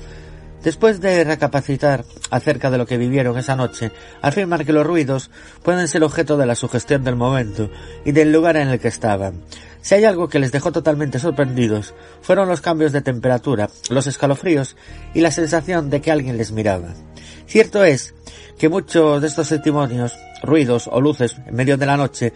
[0.64, 3.92] Después de recapacitar acerca de lo que vivieron esa noche,
[4.22, 5.30] afirman que los ruidos
[5.62, 7.70] pueden ser objeto de la sugestión del momento
[8.06, 9.42] y del lugar en el que estaban.
[9.82, 14.78] Si hay algo que les dejó totalmente sorprendidos, fueron los cambios de temperatura, los escalofríos
[15.14, 16.94] y la sensación de que alguien les miraba.
[17.46, 18.14] Cierto es
[18.58, 22.32] que muchos de estos testimonios, ruidos o luces en medio de la noche,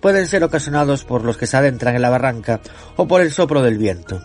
[0.00, 2.60] pueden ser ocasionados por los que se adentran en la barranca
[2.94, 4.22] o por el soplo del viento.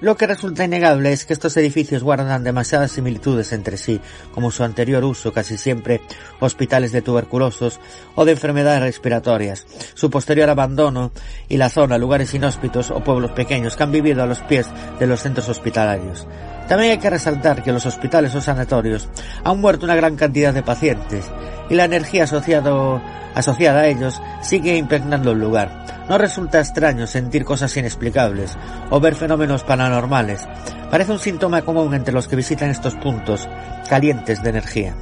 [0.00, 4.00] Lo que resulta innegable es que estos edificios guardan demasiadas similitudes entre sí,
[4.34, 6.02] como su anterior uso, casi siempre
[6.38, 7.80] hospitales de tuberculosos
[8.14, 11.12] o de enfermedades respiratorias, su posterior abandono
[11.48, 14.66] y la zona, lugares inhóspitos o pueblos pequeños que han vivido a los pies
[14.98, 16.26] de los centros hospitalarios.
[16.68, 19.08] También hay que resaltar que los hospitales o sanatorios
[19.44, 21.30] han muerto una gran cantidad de pacientes
[21.70, 23.00] y la energía asociado,
[23.34, 25.84] asociada a ellos sigue impregnando el lugar.
[26.08, 28.56] No resulta extraño sentir cosas inexplicables
[28.90, 30.46] o ver fenómenos paranormales.
[30.90, 33.48] Parece un síntoma común entre los que visitan estos puntos
[33.88, 34.94] calientes de energía.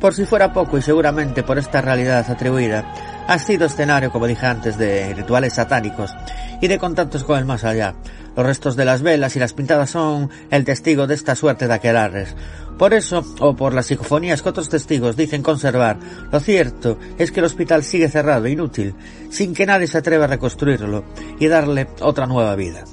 [0.00, 2.84] Por si fuera poco y seguramente por esta realidad atribuida,
[3.26, 6.14] ha sido escenario, como dije antes, de rituales satánicos
[6.60, 7.94] y de contactos con el más allá.
[8.36, 11.74] Los restos de las velas y las pintadas son el testigo de esta suerte de
[11.74, 12.34] aquelarres.
[12.78, 15.98] Por eso, o por las psicofonías que otros testigos dicen conservar,
[16.32, 18.94] lo cierto es que el hospital sigue cerrado, inútil,
[19.30, 21.04] sin que nadie se atreva a reconstruirlo
[21.38, 22.84] y darle otra nueva vida.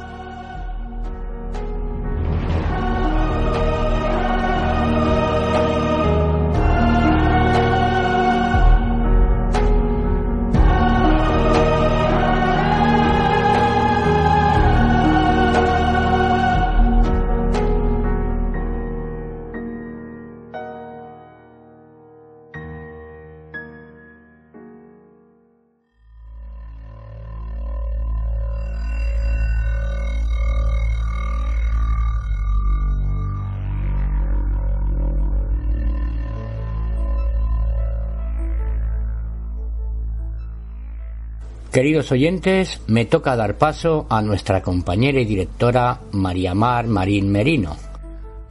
[41.72, 47.76] Queridos oyentes, me toca dar paso a nuestra compañera y directora María Mar Marín Merino,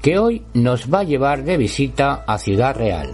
[0.02, 3.14] que hoy nos va a llevar de visita a Ciudad Real.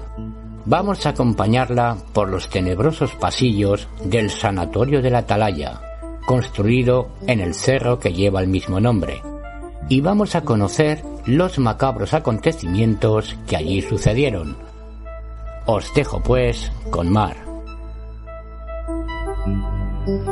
[0.66, 5.82] Vamos a acompañarla por los tenebrosos pasillos del Sanatorio de la Atalaya,
[6.28, 9.24] construido en el cerro que lleva el mismo nombre,
[9.90, 14.56] y vamos a conocer los macabros acontecimientos que allí sucedieron.
[15.66, 17.45] Os dejo pues con Mar.
[20.06, 20.28] Thank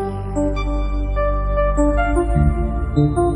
[2.95, 3.32] you.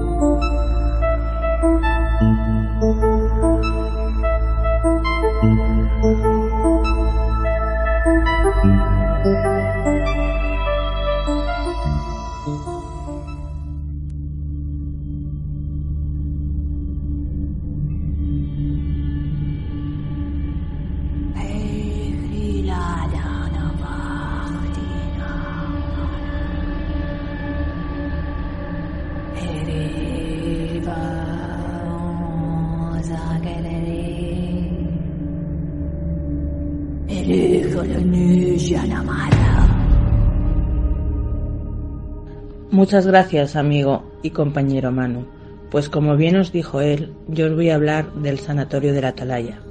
[42.78, 45.26] Muchas gracias, amigo y compañero Manu,
[45.72, 49.08] pues como bien os dijo él, yo os voy a hablar del Sanatorio de la
[49.08, 49.62] Atalaya,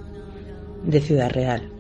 [0.83, 1.71] de Ciudad Real.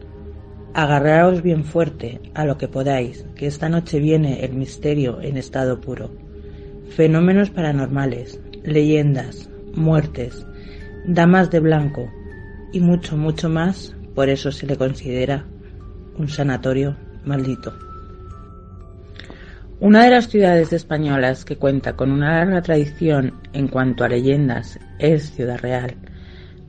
[0.72, 5.80] Agarraos bien fuerte a lo que podáis, que esta noche viene el misterio en estado
[5.80, 6.12] puro.
[6.90, 10.46] Fenómenos paranormales, leyendas, muertes,
[11.08, 12.08] damas de blanco
[12.72, 15.44] y mucho, mucho más, por eso se le considera
[16.16, 17.85] un sanatorio maldito.
[19.78, 24.80] Una de las ciudades españolas que cuenta con una larga tradición en cuanto a leyendas
[24.98, 25.96] es Ciudad Real,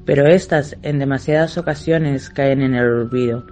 [0.05, 3.47] pero estas en demasiadas ocasiones caen en el olvido,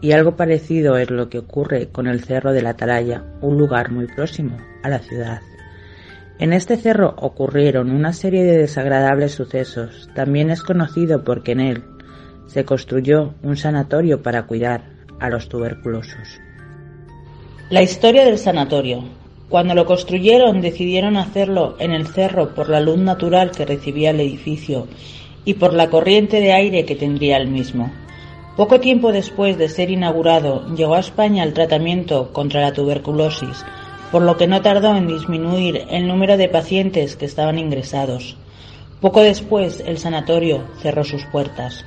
[0.00, 3.92] y algo parecido es lo que ocurre con el Cerro de la Atalaya, un lugar
[3.92, 5.42] muy próximo a la ciudad.
[6.38, 11.84] En este cerro ocurrieron una serie de desagradables sucesos, también es conocido porque en él
[12.46, 14.82] se construyó un sanatorio para cuidar
[15.20, 16.40] a los tuberculosos.
[17.74, 19.02] La historia del sanatorio.
[19.48, 24.20] Cuando lo construyeron decidieron hacerlo en el cerro por la luz natural que recibía el
[24.20, 24.86] edificio
[25.44, 27.90] y por la corriente de aire que tendría el mismo.
[28.56, 33.64] Poco tiempo después de ser inaugurado llegó a España el tratamiento contra la tuberculosis,
[34.12, 38.36] por lo que no tardó en disminuir el número de pacientes que estaban ingresados.
[39.00, 41.84] Poco después el sanatorio cerró sus puertas.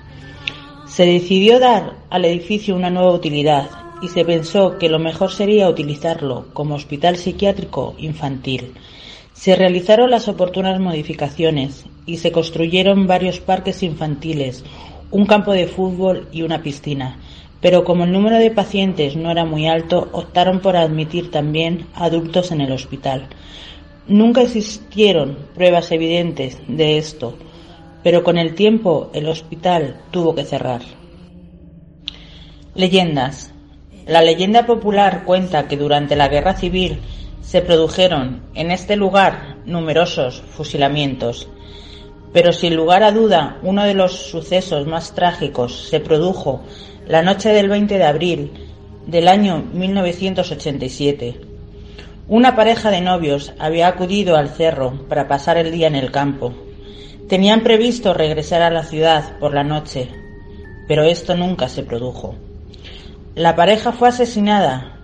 [0.86, 5.70] Se decidió dar al edificio una nueva utilidad y se pensó que lo mejor sería
[5.70, 8.74] utilizarlo como hospital psiquiátrico infantil.
[9.34, 14.64] Se realizaron las oportunas modificaciones y se construyeron varios parques infantiles,
[15.12, 17.18] un campo de fútbol y una piscina,
[17.62, 22.52] pero como el número de pacientes no era muy alto, optaron por admitir también adultos
[22.52, 23.28] en el hospital.
[24.08, 27.38] Nunca existieron pruebas evidentes de esto,
[28.04, 30.82] pero con el tiempo el hospital tuvo que cerrar.
[32.74, 33.54] Leyendas.
[34.08, 37.02] La leyenda popular cuenta que durante la Guerra Civil
[37.42, 41.50] se produjeron en este lugar numerosos fusilamientos,
[42.32, 46.64] pero sin lugar a duda uno de los sucesos más trágicos se produjo
[47.06, 48.52] la noche del 20 de abril
[49.08, 51.42] del año 1987.
[52.30, 56.54] Una pareja de novios había acudido al cerro para pasar el día en el campo.
[57.28, 60.08] Tenían previsto regresar a la ciudad por la noche,
[60.88, 62.47] pero esto nunca se produjo.
[63.38, 64.98] La pareja fue asesinada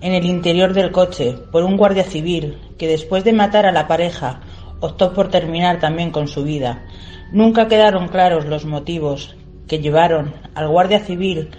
[0.00, 3.88] en el interior del coche por un guardia civil que después de matar a la
[3.88, 4.38] pareja
[4.78, 6.84] optó por terminar también con su vida.
[7.32, 9.34] Nunca quedaron claros los motivos
[9.66, 11.50] que llevaron al guardia civil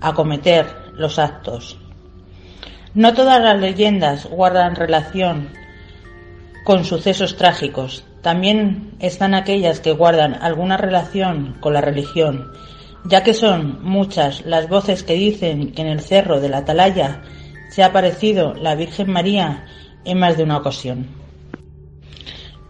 [0.00, 1.78] a cometer los actos.
[2.92, 5.48] No todas las leyendas guardan relación
[6.64, 8.04] con sucesos trágicos.
[8.20, 12.50] También están aquellas que guardan alguna relación con la religión,
[13.04, 17.22] ya que son muchas las voces que dicen que en el cerro de la Atalaya
[17.70, 19.66] se ha aparecido la Virgen María
[20.04, 21.06] en más de una ocasión.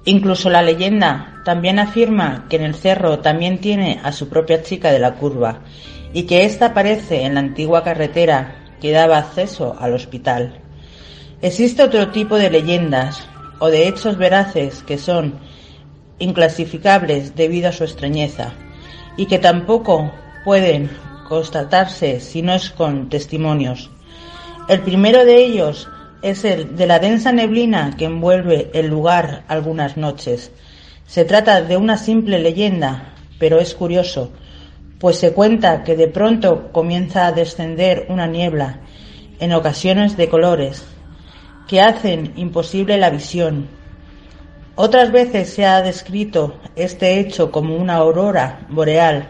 [0.05, 4.91] Incluso la leyenda también afirma que en el cerro también tiene a su propia chica
[4.91, 5.61] de la curva
[6.12, 10.61] y que ésta aparece en la antigua carretera que daba acceso al hospital.
[11.43, 13.22] Existe otro tipo de leyendas
[13.59, 15.41] o de hechos veraces que son
[16.18, 18.55] inclasificables debido a su extrañeza
[19.19, 20.11] y que tampoco
[20.45, 20.89] pueden
[21.29, 23.91] constatarse si no es con testimonios.
[24.69, 25.89] El primero de ellos
[26.23, 30.51] es el de la densa neblina que envuelve el lugar algunas noches.
[31.07, 34.31] Se trata de una simple leyenda, pero es curioso,
[34.99, 38.81] pues se cuenta que de pronto comienza a descender una niebla,
[39.41, 40.85] en ocasiones de colores,
[41.69, 43.69] que hacen imposible la visión.
[44.81, 49.26] Otras veces se ha descrito este hecho como una aurora boreal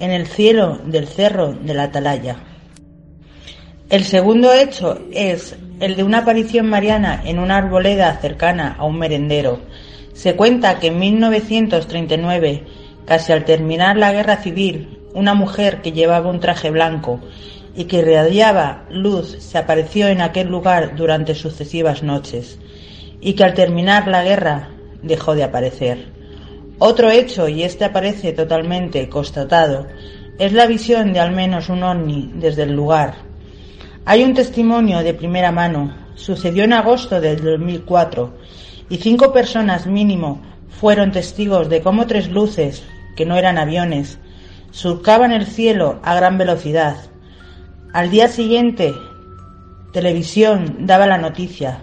[0.00, 2.38] en el cielo del cerro de la Atalaya.
[3.88, 8.98] El segundo hecho es el de una aparición mariana en una arboleda cercana a un
[8.98, 9.60] merendero.
[10.12, 12.64] Se cuenta que en 1939,
[13.04, 17.20] casi al terminar la guerra civil, una mujer que llevaba un traje blanco
[17.76, 22.58] y que irradiaba luz se apareció en aquel lugar durante sucesivas noches
[23.20, 24.70] y que al terminar la guerra
[25.02, 26.12] dejó de aparecer.
[26.78, 29.86] Otro hecho, y este aparece totalmente constatado,
[30.38, 33.30] es la visión de al menos un ovni desde el lugar
[34.06, 35.94] hay un testimonio de primera mano.
[36.14, 38.34] Sucedió en agosto del 2004
[38.88, 42.82] y cinco personas mínimo fueron testigos de cómo tres luces,
[43.14, 44.18] que no eran aviones,
[44.70, 46.96] surcaban el cielo a gran velocidad.
[47.92, 48.94] Al día siguiente,
[49.92, 51.82] televisión daba la noticia.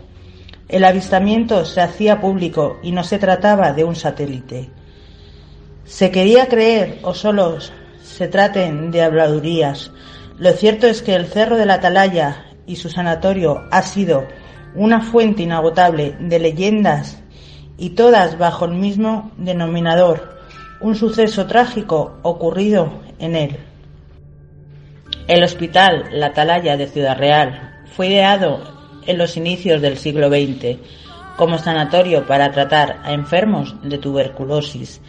[0.70, 4.70] El avistamiento se hacía público y no se trataba de un satélite.
[5.86, 7.60] Se quería creer o solo
[8.04, 9.92] se traten de habladurías,
[10.38, 14.28] lo cierto es que el Cerro de la Atalaya y su sanatorio ha sido
[14.76, 17.18] una fuente inagotable de leyendas
[17.78, 20.38] y todas bajo el mismo denominador,
[20.80, 23.58] un suceso trágico ocurrido en él.
[25.28, 28.77] El hospital La Atalaya de Ciudad Real fue ideado
[29.08, 30.78] en los inicios del siglo XX
[31.38, 35.02] como sanatorio para tratar a enfermos de tuberculosis.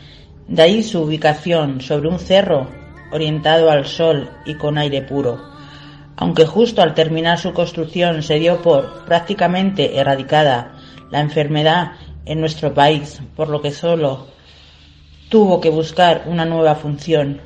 [0.46, 2.68] De ahí su ubicación sobre un cerro
[3.10, 5.42] orientado al sol y con aire puro.
[6.16, 10.74] Aunque justo al terminar su construcción se dio por prácticamente erradicada
[11.10, 11.92] la enfermedad
[12.26, 14.26] en nuestro país, por lo que solo
[15.28, 17.40] tuvo que buscar una nueva función.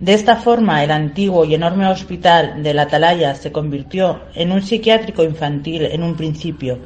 [0.00, 4.62] De esta forma, el antiguo y enorme hospital de la Atalaya se convirtió en un
[4.62, 6.78] psiquiátrico infantil en un principio,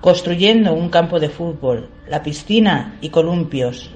[0.00, 3.90] construyendo un campo de fútbol, la piscina y columpios,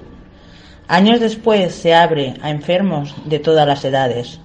[0.87, 4.39] Años después se abre a enfermos de todas las edades.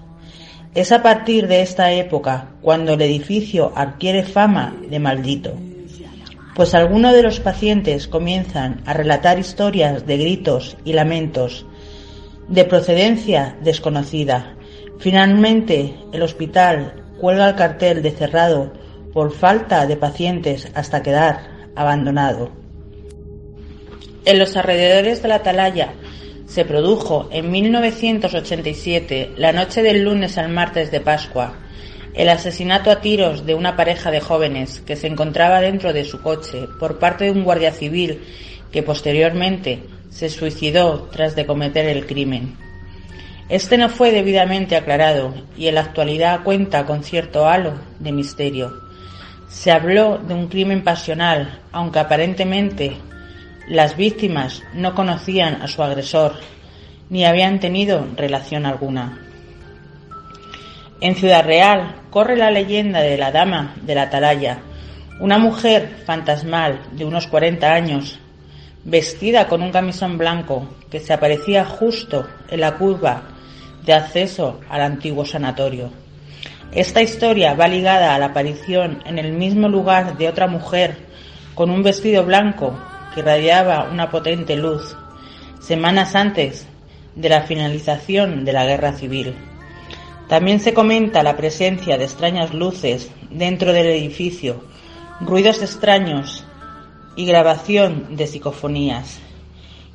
[0.75, 5.53] Es a partir de esta época cuando el edificio adquiere fama de maldito,
[6.55, 11.67] pues algunos de los pacientes comienzan a relatar historias de gritos y lamentos
[12.51, 14.57] de procedencia desconocida.
[14.99, 18.73] Finalmente, el hospital cuelga el cartel de cerrado
[19.13, 22.51] por falta de pacientes hasta quedar abandonado.
[24.25, 25.95] En los alrededores de la atalaya
[26.47, 31.55] se produjo en 1987, la noche del lunes al martes de Pascua.
[32.13, 36.21] el asesinato a tiros de una pareja de jóvenes que se encontraba dentro de su
[36.21, 38.25] coche por parte de un guardia civil
[38.73, 42.57] que posteriormente se suicidó tras de cometer el crimen.
[43.49, 48.81] Este no fue debidamente aclarado y en la actualidad cuenta con cierto halo de misterio.
[49.49, 52.97] Se habló de un crimen pasional, aunque aparentemente
[53.69, 56.35] las víctimas no conocían a su agresor
[57.09, 59.19] ni habían tenido relación alguna.
[61.01, 64.61] En Ciudad Real corre la leyenda de la Dama de la Atalaya,
[65.19, 68.21] una mujer fantasmal de unos 40 años,
[68.85, 73.23] vestida con un camisón blanco que se aparecía justo en la curva
[73.85, 75.91] de acceso al antiguo sanatorio.
[76.73, 80.97] Esta historia va ligada a la aparición en el mismo lugar de otra mujer
[81.55, 82.79] con un vestido blanco
[83.15, 84.97] que radiaba una potente luz,
[85.61, 86.67] semanas antes
[87.17, 89.35] de la finalización de la guerra civil.
[90.29, 94.63] También se comenta la presencia de extrañas luces dentro del edificio,
[95.21, 96.45] ruidos extraños
[97.21, 99.19] y grabación de psicofonías.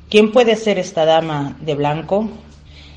[0.08, 2.30] ¿Quién puede ser esta dama de blanco?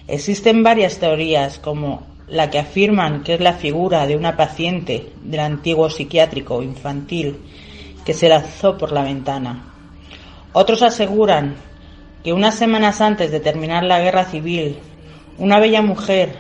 [0.07, 5.39] Existen varias teorías como la que afirman que es la figura de una paciente del
[5.39, 7.37] antiguo psiquiátrico infantil
[8.05, 9.73] que se lanzó por la ventana.
[10.53, 11.55] Otros aseguran
[12.23, 14.77] que unas semanas antes de terminar la guerra civil,
[15.39, 16.35] una bella mujer,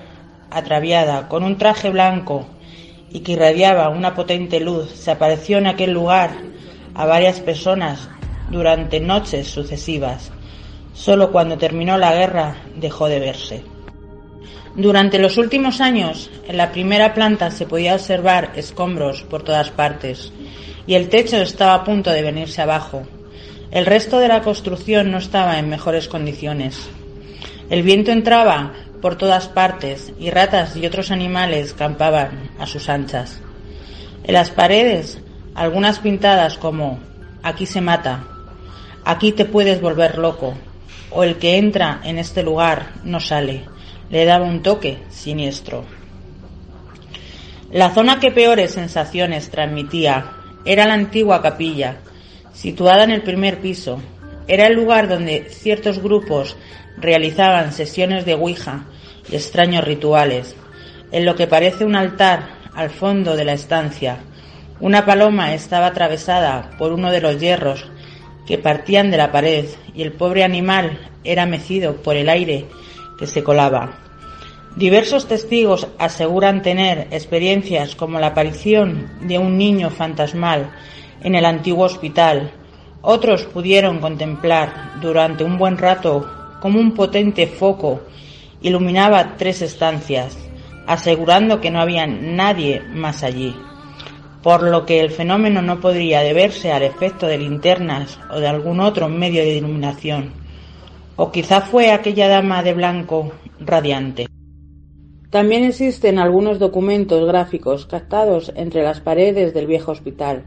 [0.51, 2.45] atraviada con un traje blanco
[3.09, 6.49] y que irradiaba una potente luz, se apareció en aquel lugar
[6.95, 8.09] a varias personas
[8.49, 10.31] durante noches sucesivas.
[10.93, 13.63] Solo cuando terminó la guerra dejó de verse.
[14.75, 20.31] Durante los últimos años, en la primera planta se podía observar escombros por todas partes
[20.87, 23.03] y el techo estaba a punto de venirse abajo.
[23.71, 26.89] El resto de la construcción no estaba en mejores condiciones.
[27.69, 33.39] El viento entraba por todas partes y ratas y otros animales campaban a sus anchas.
[34.23, 35.19] En las paredes,
[35.59, 36.99] algunas pintadas como
[37.43, 38.23] aquí se mata,
[39.03, 40.53] aquí te puedes volver loco,
[41.11, 43.65] o el que entra en este lugar no sale,
[44.09, 45.83] le daba un toque siniestro.
[47.73, 50.31] La zona que peores sensaciones transmitía
[50.63, 51.97] era la antigua capilla,
[52.53, 54.01] situada en el primer piso.
[54.47, 56.55] Era el lugar donde ciertos grupos
[56.95, 58.85] realizaban sesiones de Ouija
[59.29, 60.55] y extraños rituales.
[61.11, 64.19] En lo que parece un altar al fondo de la estancia,
[64.81, 67.85] una paloma estaba atravesada por uno de los hierros
[68.47, 72.65] que partían de la pared y el pobre animal era mecido por el aire
[73.17, 73.99] que se colaba.
[74.75, 80.71] Diversos testigos aseguran tener experiencias como la aparición de un niño fantasmal
[81.21, 82.51] en el antiguo hospital.
[83.01, 86.29] Otros pudieron contemplar durante un buen rato
[86.61, 88.01] como un potente foco
[88.61, 90.37] iluminaba tres estancias,
[90.87, 93.55] asegurando que no había nadie más allí,
[94.43, 98.79] por lo que el fenómeno no podría deberse al efecto de linternas o de algún
[98.79, 100.31] otro medio de iluminación,
[101.15, 104.27] o quizá fue aquella dama de blanco radiante.
[105.29, 110.45] También existen algunos documentos gráficos captados entre las paredes del viejo hospital,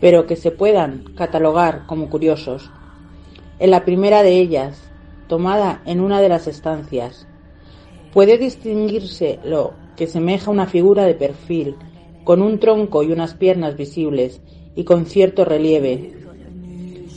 [0.00, 2.70] pero que se puedan catalogar como curiosos.
[3.58, 4.90] En la primera de ellas,
[5.26, 7.26] tomada en una de las estancias,
[8.12, 11.76] puede distinguirse lo que semeja una figura de perfil,
[12.24, 14.40] con un tronco y unas piernas visibles
[14.74, 16.12] y con cierto relieve.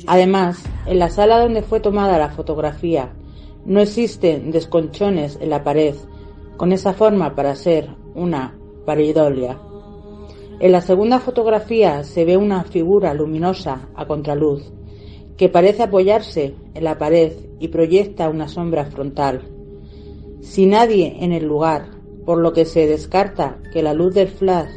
[0.08, 3.14] Además, en la sala donde fue tomada la fotografía,
[3.66, 5.96] no existen desconchones en la pared,
[6.58, 9.60] con esa forma para ser una pareidolia.
[10.60, 14.72] En la segunda fotografía se ve una figura luminosa a contraluz,
[15.38, 19.42] que parece apoyarse en la pared y proyecta una sombra frontal.
[20.42, 21.88] Sin nadie en el lugar,
[22.26, 24.70] por lo que se descarta que la luz del flash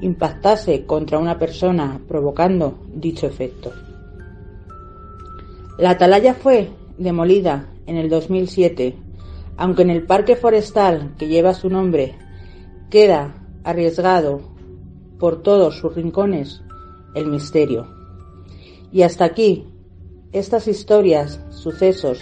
[0.00, 3.72] impactase contra una persona provocando dicho efecto.
[5.78, 8.96] La atalaya fue demolida en el 2007,
[9.56, 12.16] aunque en el parque forestal que lleva su nombre
[12.90, 13.34] queda
[13.64, 14.40] arriesgado
[15.18, 16.62] por todos sus rincones
[17.14, 17.86] el misterio.
[18.90, 19.66] Y hasta aquí
[20.32, 22.20] estas historias, sucesos,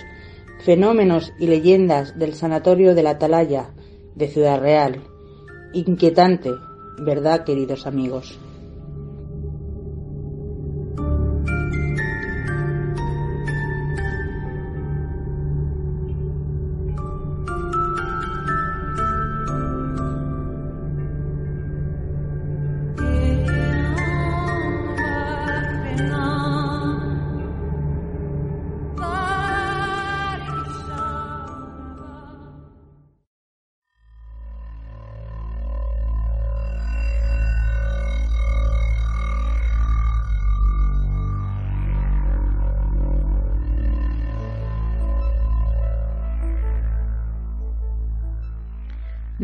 [0.60, 3.70] fenómenos y leyendas del sanatorio de la Atalaya
[4.14, 5.02] de Ciudad Real.
[5.72, 6.50] Inquietante,
[6.98, 8.38] ¿verdad, queridos amigos?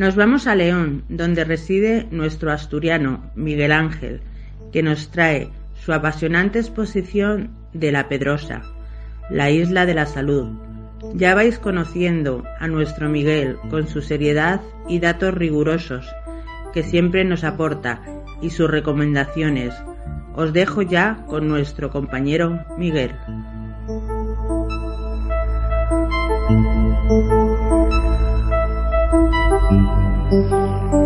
[0.02, 4.20] Nos vamos a León, donde reside nuestro asturiano Miguel Ángel,
[4.72, 8.62] que nos trae su apasionante exposición de La Pedrosa,
[9.30, 10.48] la isla de la salud.
[11.14, 16.04] Ya vais conociendo a nuestro Miguel con su seriedad y datos rigurosos
[16.74, 18.02] que siempre nos aporta
[18.40, 19.72] y sus recomendaciones.
[20.34, 23.12] Os dejo ya con nuestro compañero Miguel.
[30.32, 31.01] 嗯。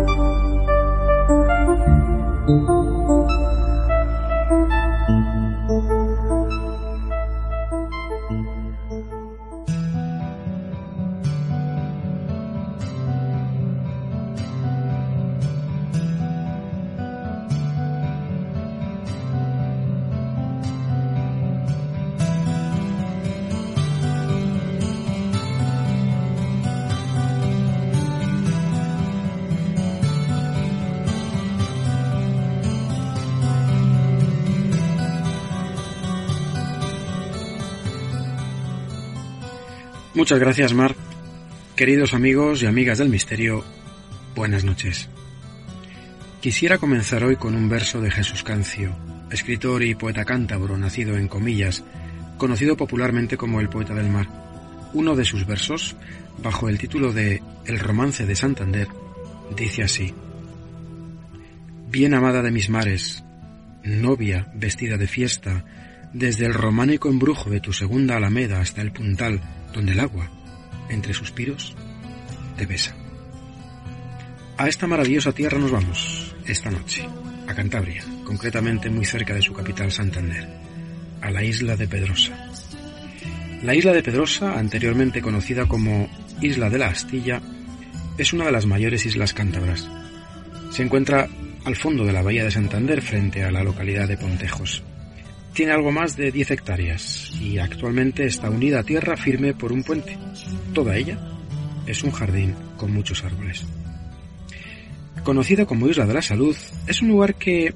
[40.27, 40.93] Muchas gracias, Mar.
[41.77, 43.63] Queridos amigos y amigas del misterio,
[44.35, 45.07] buenas noches.
[46.41, 48.93] Quisiera comenzar hoy con un verso de Jesús Cancio,
[49.31, 51.85] escritor y poeta cántabro nacido en Comillas,
[52.37, 54.27] conocido popularmente como el poeta del mar.
[54.93, 55.95] Uno de sus versos,
[56.43, 58.89] bajo el título de El romance de Santander,
[59.55, 60.13] dice así.
[61.89, 63.23] Bien amada de mis mares,
[63.85, 65.63] novia vestida de fiesta,
[66.11, 69.39] desde el románico embrujo de tu segunda alameda hasta el puntal,
[69.77, 70.27] donde el agua,
[70.89, 71.75] entre suspiros,
[72.57, 72.95] te besa.
[74.57, 77.07] A esta maravillosa tierra nos vamos esta noche,
[77.47, 80.49] a Cantabria, concretamente muy cerca de su capital Santander,
[81.21, 82.49] a la isla de Pedrosa.
[83.61, 86.09] La isla de Pedrosa, anteriormente conocida como
[86.41, 87.39] Isla de la Astilla,
[88.17, 89.87] es una de las mayores islas cántabras.
[90.71, 91.27] Se encuentra
[91.65, 94.83] al fondo de la bahía de Santander frente a la localidad de Pontejos.
[95.57, 99.81] Tiene algo más de 10 hectáreas y actualmente está unida a tierra firme por un
[99.81, 100.15] puente.
[100.71, 101.17] Toda ella
[101.87, 103.65] es un jardín con muchos árboles.
[105.23, 106.55] Conocida como Isla de la Salud,
[106.85, 107.73] es un lugar que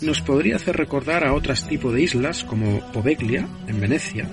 [0.00, 4.28] nos podría hacer recordar a otros tipos de islas como Poveglia, en Venecia,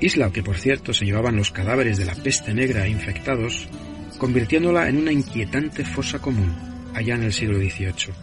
[0.00, 3.66] isla que por cierto se llevaban los cadáveres de la peste negra infectados,
[4.18, 6.54] convirtiéndola en una inquietante fosa común
[6.94, 8.14] allá en el siglo XVIII.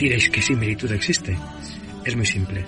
[0.00, 1.38] Diréis qué similitud existe.
[2.04, 2.64] Es muy simple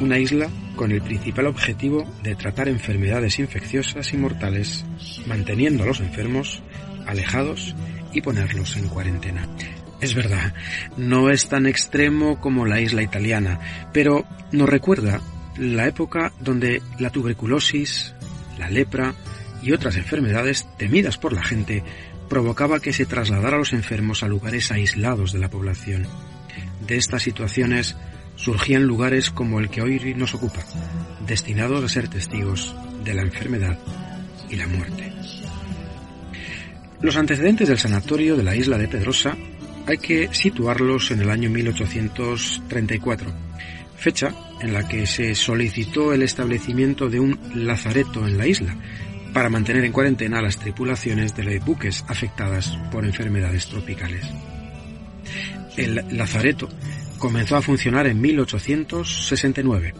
[0.00, 4.84] una isla con el principal objetivo de tratar enfermedades infecciosas y mortales,
[5.26, 6.62] manteniendo a los enfermos
[7.06, 7.74] alejados
[8.12, 9.48] y ponerlos en cuarentena.
[10.00, 10.54] Es verdad,
[10.96, 13.60] no es tan extremo como la isla italiana,
[13.92, 15.20] pero nos recuerda
[15.58, 18.14] la época donde la tuberculosis,
[18.58, 19.14] la lepra
[19.62, 21.84] y otras enfermedades temidas por la gente
[22.30, 26.06] provocaba que se trasladara a los enfermos a lugares aislados de la población.
[26.86, 27.96] De estas situaciones
[28.40, 30.64] surgían lugares como el que hoy nos ocupa,
[31.26, 32.74] destinados a ser testigos
[33.04, 33.78] de la enfermedad
[34.48, 35.12] y la muerte.
[37.02, 39.36] Los antecedentes del sanatorio de la isla de Pedrosa
[39.86, 43.30] hay que situarlos en el año 1834,
[43.96, 48.76] fecha en la que se solicitó el establecimiento de un lazareto en la isla
[49.32, 54.26] para mantener en cuarentena a las tripulaciones de los buques afectadas por enfermedades tropicales.
[55.76, 56.68] El lazareto
[57.20, 59.94] comenzó a funcionar en 1869,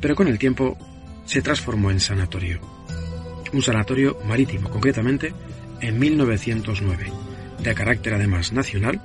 [0.00, 0.76] pero con el tiempo
[1.26, 2.60] se transformó en sanatorio.
[3.52, 5.34] Un sanatorio marítimo, concretamente
[5.80, 7.12] en 1909,
[7.62, 9.00] de carácter además nacional,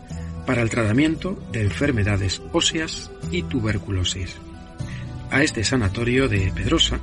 [0.47, 4.37] para el tratamiento de enfermedades óseas y tuberculosis.
[5.29, 6.99] A este sanatorio de Pedrosa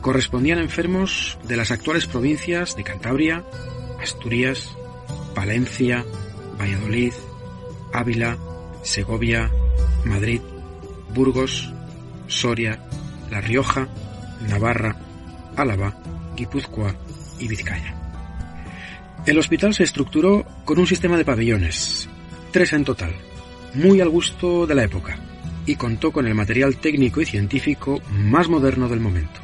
[0.00, 3.44] correspondían enfermos de las actuales provincias de Cantabria,
[4.00, 4.70] Asturias,
[5.34, 6.04] Valencia,
[6.58, 7.12] Valladolid,
[7.92, 8.38] Ávila,
[8.82, 9.50] Segovia,
[10.04, 10.40] Madrid,
[11.14, 11.72] Burgos,
[12.26, 12.80] Soria,
[13.30, 13.88] La Rioja,
[14.48, 14.96] Navarra,
[15.56, 15.96] Álava,
[16.36, 16.94] Guipúzcoa
[17.38, 17.96] y Vizcaya.
[19.26, 22.08] El hospital se estructuró con un sistema de pabellones,
[22.52, 23.14] tres en total,
[23.74, 25.18] muy al gusto de la época,
[25.66, 29.40] y contó con el material técnico y científico más moderno del momento.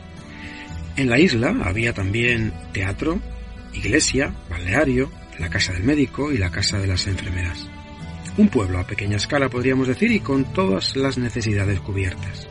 [0.97, 3.21] En la isla había también teatro,
[3.75, 7.69] iglesia, balneario, la casa del médico y la casa de las enfermeras.
[8.39, 12.47] Un pueblo a pequeña escala, podríamos decir, y con todas las necesidades cubiertas.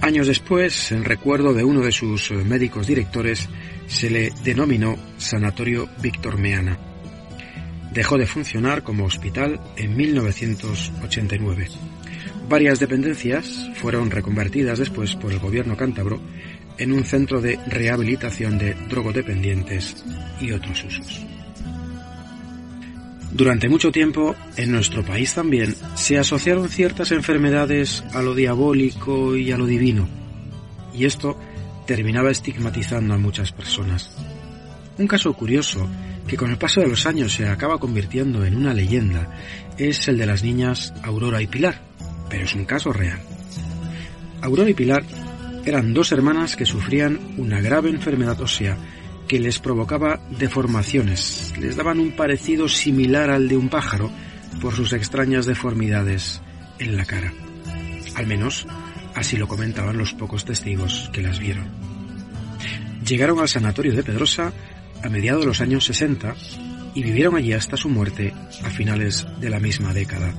[0.00, 3.48] Años después, en recuerdo de uno de sus médicos directores,
[3.86, 6.78] se le denominó Sanatorio Víctor Meana.
[7.92, 11.68] Dejó de funcionar como hospital en 1989.
[12.48, 16.20] Varias dependencias fueron reconvertidas después por el gobierno cántabro
[16.78, 20.02] en un centro de rehabilitación de drogodependientes
[20.40, 21.26] y otros usos.
[23.32, 29.52] Durante mucho tiempo, en nuestro país también, se asociaron ciertas enfermedades a lo diabólico y
[29.52, 30.08] a lo divino,
[30.94, 31.38] y esto
[31.86, 34.16] terminaba estigmatizando a muchas personas.
[34.96, 35.88] Un caso curioso,
[36.26, 39.30] que con el paso de los años se acaba convirtiendo en una leyenda,
[39.76, 41.82] es el de las niñas Aurora y Pilar,
[42.28, 43.20] pero es un caso real.
[44.40, 45.04] Aurora y Pilar
[45.64, 48.76] eran dos hermanas que sufrían una grave enfermedad ósea
[49.28, 54.10] que les provocaba deformaciones, les daban un parecido similar al de un pájaro
[54.60, 56.40] por sus extrañas deformidades
[56.78, 57.32] en la cara.
[58.16, 58.66] Al menos
[59.14, 61.68] así lo comentaban los pocos testigos que las vieron.
[63.06, 64.52] Llegaron al sanatorio de Pedrosa
[65.04, 66.34] a mediados de los años 60
[66.94, 68.32] y vivieron allí hasta su muerte
[68.64, 70.32] a finales de la misma década.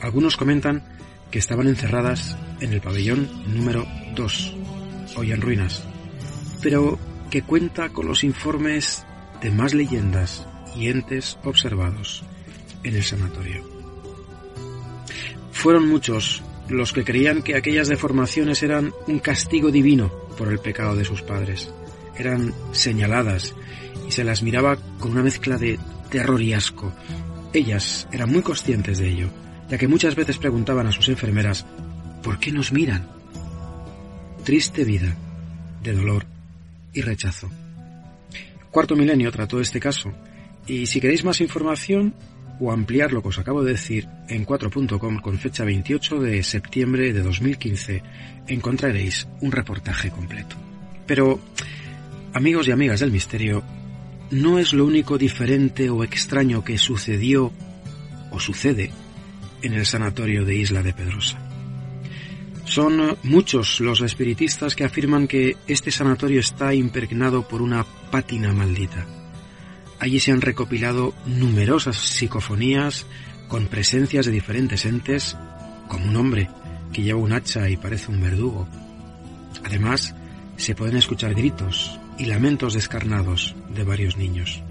[0.00, 0.82] Algunos comentan
[1.30, 4.54] que estaban encerradas en el pabellón número 2,
[5.16, 5.82] hoy en ruinas,
[6.60, 6.98] pero
[7.32, 9.06] que cuenta con los informes
[9.40, 12.24] de más leyendas y entes observados
[12.84, 13.66] en el sanatorio.
[15.50, 20.94] Fueron muchos los que creían que aquellas deformaciones eran un castigo divino por el pecado
[20.94, 21.72] de sus padres.
[22.18, 23.54] Eran señaladas
[24.06, 25.78] y se las miraba con una mezcla de
[26.10, 26.92] terror y asco.
[27.54, 29.30] Ellas eran muy conscientes de ello,
[29.70, 31.64] ya que muchas veces preguntaban a sus enfermeras,
[32.22, 33.08] ¿por qué nos miran?
[34.44, 35.16] Triste vida,
[35.82, 36.26] de dolor
[36.92, 37.50] y rechazo.
[38.70, 40.12] Cuarto Milenio trató este caso,
[40.66, 42.14] y si queréis más información
[42.60, 47.12] o ampliar lo que os acabo de decir, en 4.com con fecha 28 de septiembre
[47.12, 48.02] de 2015
[48.46, 50.56] encontraréis un reportaje completo.
[51.06, 51.40] Pero,
[52.32, 53.62] amigos y amigas del misterio,
[54.30, 57.52] no es lo único diferente o extraño que sucedió
[58.30, 58.90] o sucede
[59.62, 61.51] en el sanatorio de Isla de Pedrosa.
[62.72, 69.06] Son muchos los espiritistas que afirman que este sanatorio está impregnado por una pátina maldita.
[69.98, 73.04] Allí se han recopilado numerosas psicofonías
[73.46, 75.36] con presencias de diferentes entes,
[75.86, 76.48] como un hombre
[76.94, 78.66] que lleva un hacha y parece un verdugo.
[79.66, 80.14] Además,
[80.56, 84.62] se pueden escuchar gritos y lamentos descarnados de varios niños.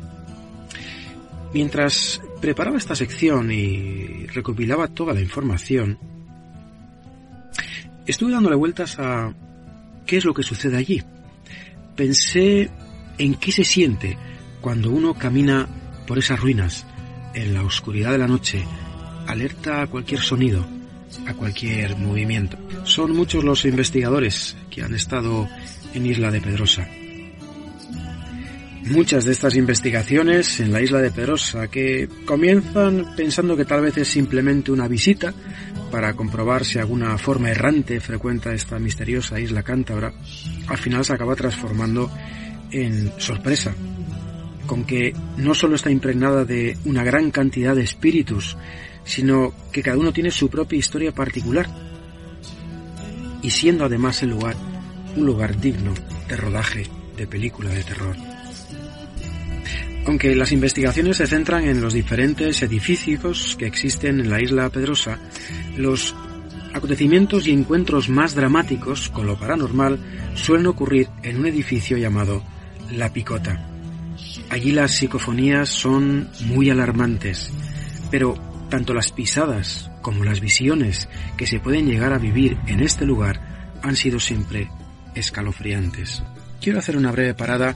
[1.53, 5.99] Mientras preparaba esta sección y recopilaba toda la información,
[8.05, 9.33] Estuve dándole vueltas a
[10.05, 11.03] qué es lo que sucede allí.
[11.95, 12.69] Pensé
[13.17, 14.17] en qué se siente
[14.61, 15.67] cuando uno camina
[16.07, 16.85] por esas ruinas
[17.33, 18.63] en la oscuridad de la noche,
[19.27, 20.65] alerta a cualquier sonido,
[21.27, 22.57] a cualquier movimiento.
[22.83, 25.47] Son muchos los investigadores que han estado
[25.93, 26.87] en Isla de Pedrosa.
[28.85, 33.97] Muchas de estas investigaciones en la isla de Pedrosa que comienzan pensando que tal vez
[33.97, 35.33] es simplemente una visita
[35.91, 40.13] para comprobar si alguna forma errante frecuenta esta misteriosa isla cántabra,
[40.67, 42.09] al final se acaba transformando
[42.71, 43.73] en sorpresa,
[44.65, 48.57] con que no solo está impregnada de una gran cantidad de espíritus,
[49.03, 51.67] sino que cada uno tiene su propia historia particular,
[53.43, 54.55] y siendo además el lugar
[55.15, 55.93] un lugar digno
[56.27, 58.30] de rodaje de película de terror.
[60.05, 65.19] Aunque las investigaciones se centran en los diferentes edificios que existen en la isla Pedrosa,
[65.77, 66.15] los
[66.73, 69.99] acontecimientos y encuentros más dramáticos con lo paranormal
[70.33, 72.43] suelen ocurrir en un edificio llamado
[72.91, 73.67] La Picota.
[74.49, 77.51] Allí las psicofonías son muy alarmantes,
[78.09, 78.35] pero
[78.69, 83.77] tanto las pisadas como las visiones que se pueden llegar a vivir en este lugar
[83.81, 84.69] han sido siempre
[85.15, 86.23] escalofriantes.
[86.61, 87.75] Quiero hacer una breve parada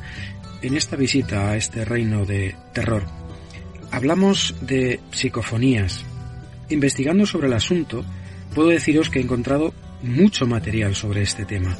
[0.65, 3.05] en esta visita a este reino de terror,
[3.91, 6.03] hablamos de psicofonías.
[6.69, 8.03] Investigando sobre el asunto,
[8.53, 11.77] puedo deciros que he encontrado mucho material sobre este tema.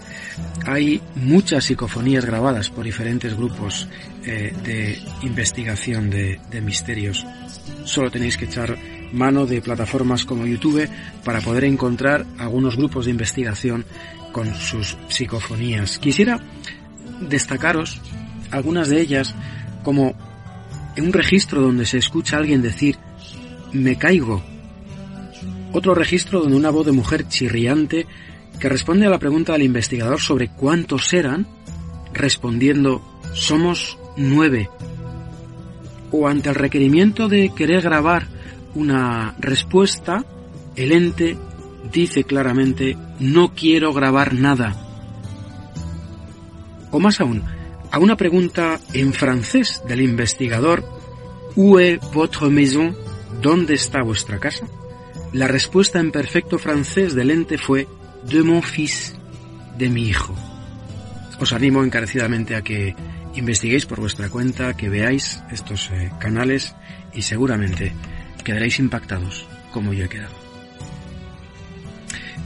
[0.65, 3.87] Hay muchas psicofonías grabadas por diferentes grupos
[4.23, 7.25] eh, de investigación de, de misterios.
[7.85, 8.77] Solo tenéis que echar
[9.11, 10.87] mano de plataformas como YouTube
[11.23, 13.85] para poder encontrar algunos grupos de investigación
[14.31, 15.97] con sus psicofonías.
[15.97, 16.39] Quisiera
[17.21, 18.01] destacaros
[18.55, 19.35] algunas de ellas
[19.83, 20.15] como
[20.95, 22.97] en un registro donde se escucha a alguien decir
[23.73, 24.41] me caigo.
[25.73, 28.07] Otro registro donde una voz de mujer chirriante
[28.59, 31.45] que responde a la pregunta del investigador sobre cuántos eran,
[32.13, 33.01] respondiendo
[33.33, 34.69] somos nueve.
[36.11, 38.27] O ante el requerimiento de querer grabar
[38.73, 40.23] una respuesta,
[40.77, 41.37] el ente
[41.91, 44.75] dice claramente no quiero grabar nada.
[46.91, 47.43] O más aún,
[47.95, 50.83] a una pregunta en francés del investigador
[51.55, 52.93] Où est votre maison?
[53.41, 54.67] ¿Dónde está vuestra casa?
[55.31, 57.87] La respuesta en perfecto francés del ente fue
[58.25, 59.15] De mon fils,
[59.77, 60.35] de mi hijo.
[61.39, 62.93] os animo encarecidamente a que
[63.33, 66.75] investiguéis por vuestra cuenta, que veáis estos eh, canales
[67.13, 67.93] y seguramente
[68.43, 70.35] quedaréis impactados como yo he quedado.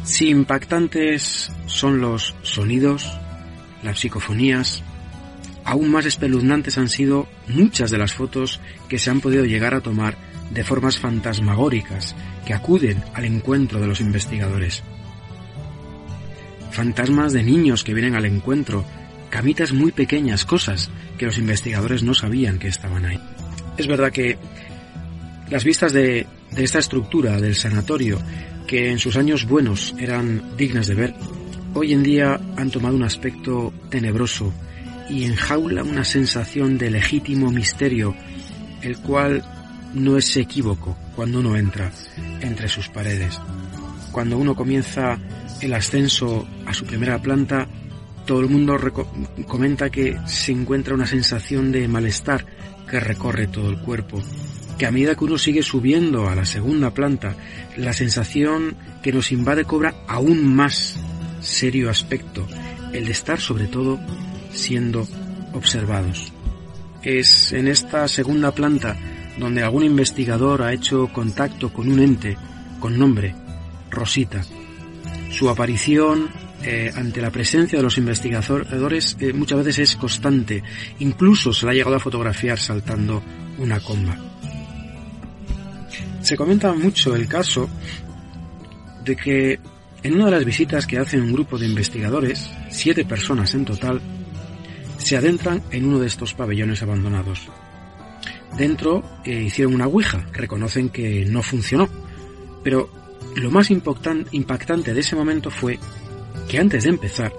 [0.03, 3.19] Si impactantes son los sonidos,
[3.81, 4.83] las psicofonías,
[5.63, 9.81] aún más espeluznantes han sido muchas de las fotos que se han podido llegar a
[9.81, 10.17] tomar
[10.51, 12.15] de formas fantasmagóricas
[12.45, 14.83] que acuden al encuentro de los investigadores.
[16.71, 18.85] Fantasmas de niños que vienen al encuentro,
[19.29, 23.19] camitas muy pequeñas, cosas que los investigadores no sabían que estaban ahí.
[23.77, 24.37] Es verdad que
[25.49, 26.27] las vistas de,
[26.57, 28.19] esta estructura del sanatorio,
[28.67, 31.13] que en sus años buenos eran dignas de ver,
[31.73, 34.53] hoy en día han tomado un aspecto tenebroso
[35.09, 38.15] y enjaula una sensación de legítimo misterio,
[38.81, 39.43] el cual
[39.93, 41.91] no es equívoco cuando uno entra
[42.41, 43.39] entre sus paredes.
[44.11, 45.17] Cuando uno comienza
[45.61, 47.67] el ascenso a su primera planta,
[48.25, 48.77] todo el mundo
[49.47, 52.45] comenta que se encuentra una sensación de malestar
[52.87, 54.21] que recorre todo el cuerpo,
[54.77, 57.35] que a medida que uno sigue subiendo a la segunda planta,
[57.77, 60.99] la sensación que nos invade cobra aún más
[61.41, 62.47] serio aspecto,
[62.93, 63.99] el de estar sobre todo
[64.51, 65.07] siendo
[65.53, 66.31] observados.
[67.01, 68.97] Es en esta segunda planta
[69.37, 72.37] donde algún investigador ha hecho contacto con un ente
[72.79, 73.33] con nombre
[73.89, 74.41] Rosita.
[75.31, 76.29] Su aparición
[76.61, 80.61] eh, ante la presencia de los investigadores eh, muchas veces es constante.
[80.99, 83.23] Incluso se la ha llegado a fotografiar saltando
[83.57, 84.17] una comba.
[86.21, 87.69] Se comenta mucho el caso
[89.05, 89.59] de que
[90.03, 94.01] en una de las visitas que hacen un grupo de investigadores, siete personas en total,
[94.99, 97.49] se adentran en uno de estos pabellones abandonados.
[98.57, 101.89] Dentro eh, hicieron una ouija, reconocen que no funcionó,
[102.63, 102.89] pero
[103.35, 105.79] lo más impactante de ese momento fue
[106.47, 107.33] que antes de empezar,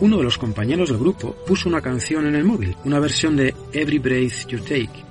[0.00, 3.54] uno de los compañeros del grupo puso una canción en el móvil, una versión de
[3.72, 5.04] Every Breath You Take,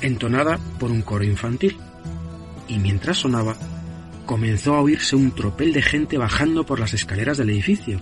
[0.00, 1.76] entonada por un coro infantil.
[2.68, 3.56] Y mientras sonaba,
[4.26, 8.00] comenzó a oírse un tropel de gente bajando por las escaleras del edificio.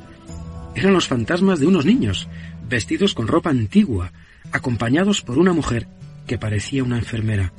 [0.75, 2.29] Eran los fantasmas de unos niños,
[2.69, 4.13] vestidos con ropa antigua,
[4.53, 5.89] acompañados por una mujer
[6.27, 7.53] que parecía una enfermera.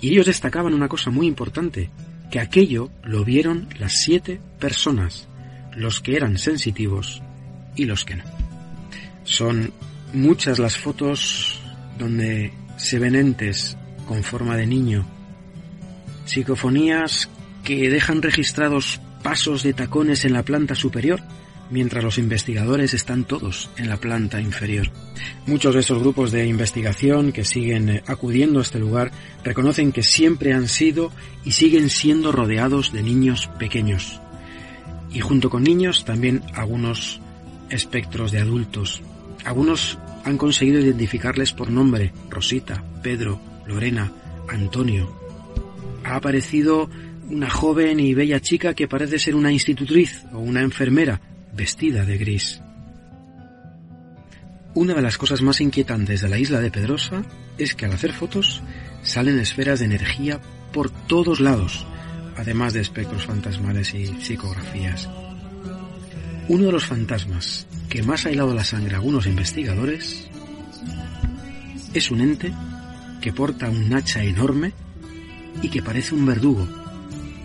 [0.00, 1.90] Y ellos destacaban una cosa muy importante,
[2.30, 5.28] que aquello lo vieron las siete personas,
[5.74, 7.22] los que eran sensitivos
[7.74, 8.24] y los que no.
[9.24, 9.72] Son
[10.12, 11.60] muchas las fotos
[11.98, 15.06] donde se ven entes con forma de niño,
[16.26, 17.28] psicofonías
[17.64, 21.20] que dejan registrados pasos de tacones en la planta superior,
[21.70, 24.90] mientras los investigadores están todos en la planta inferior.
[25.46, 29.10] Muchos de esos grupos de investigación que siguen eh, acudiendo a este lugar
[29.44, 31.12] reconocen que siempre han sido
[31.44, 34.20] y siguen siendo rodeados de niños pequeños.
[35.12, 37.20] Y junto con niños también algunos
[37.70, 39.02] espectros de adultos.
[39.44, 44.12] Algunos han conseguido identificarles por nombre, Rosita, Pedro, Lorena,
[44.48, 45.08] Antonio.
[46.04, 46.88] Ha aparecido
[47.28, 51.20] una joven y bella chica que parece ser una institutriz o una enfermera,
[51.56, 52.60] vestida de gris.
[54.74, 57.24] Una de las cosas más inquietantes de la isla de Pedrosa
[57.56, 58.62] es que al hacer fotos
[59.02, 60.40] salen esferas de energía
[60.72, 61.86] por todos lados,
[62.36, 65.08] además de espectros fantasmales y psicografías.
[66.48, 70.28] Uno de los fantasmas que más ha helado la sangre a algunos investigadores
[71.94, 72.52] es un ente
[73.22, 74.72] que porta un hacha enorme
[75.62, 76.68] y que parece un verdugo,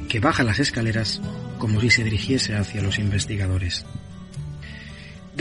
[0.09, 1.21] que baja las escaleras
[1.57, 3.85] como si se dirigiese hacia los investigadores.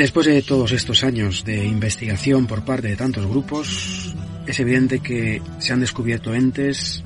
[0.01, 4.15] Después de todos estos años de investigación por parte de tantos grupos,
[4.47, 7.05] es evidente que se han descubierto entes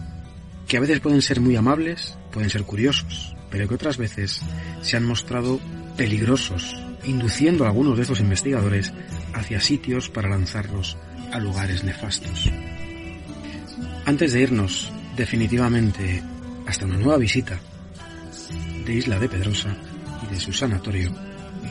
[0.68, 4.40] que a veces pueden ser muy amables, pueden ser curiosos, pero que otras veces
[4.80, 5.58] se han mostrado
[5.96, 8.92] peligrosos, induciendo a algunos de estos investigadores
[9.32, 10.96] hacia sitios para lanzarlos
[11.32, 12.48] a lugares nefastos.
[14.06, 16.22] Antes de irnos definitivamente
[16.64, 17.58] hasta una nueva visita
[18.86, 19.76] de Isla de Pedrosa
[20.22, 21.12] y de su sanatorio,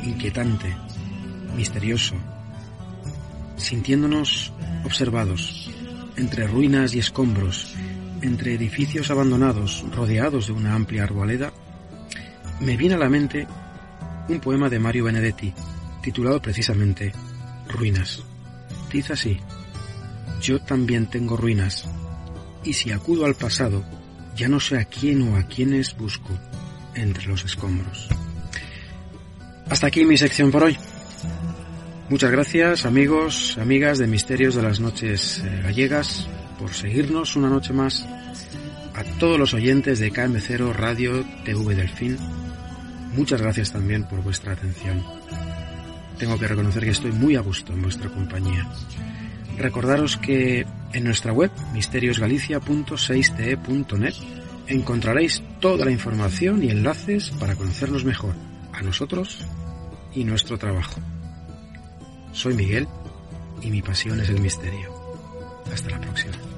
[0.03, 0.75] inquietante,
[1.55, 2.15] misterioso,
[3.57, 4.51] sintiéndonos
[4.83, 5.69] observados
[6.15, 7.73] entre ruinas y escombros,
[8.21, 11.51] entre edificios abandonados rodeados de una amplia arboleda,
[12.59, 13.47] me viene a la mente
[14.29, 15.53] un poema de Mario Benedetti,
[16.01, 17.11] titulado precisamente
[17.67, 18.23] Ruinas.
[18.91, 19.39] Dice así,
[20.41, 21.85] yo también tengo ruinas,
[22.63, 23.83] y si acudo al pasado,
[24.35, 26.37] ya no sé a quién o a quiénes busco
[26.95, 28.07] entre los escombros.
[29.69, 30.77] Hasta aquí mi sección por hoy.
[32.13, 36.29] Muchas gracias amigos, amigas de Misterios de las Noches eh, Gallegas
[36.59, 38.07] por seguirnos una noche más.
[38.93, 42.19] A todos los oyentes de KM0 Radio TV Delfín,
[43.15, 45.03] muchas gracias también por vuestra atención.
[46.19, 48.69] tengo que reconocer que estoy muy a gusto en vuestra compañía.
[49.57, 54.13] Recordaros que en nuestra web misteriosgalicia.6te.net
[54.67, 58.35] encontraréis toda la información y enlaces para conocernos mejor,
[58.71, 59.47] a nosotros
[60.13, 61.01] y nuestro trabajo.
[62.33, 62.87] Soy Miguel
[63.61, 64.91] y mi pasión es el misterio.
[65.71, 66.52] Hasta la próxima.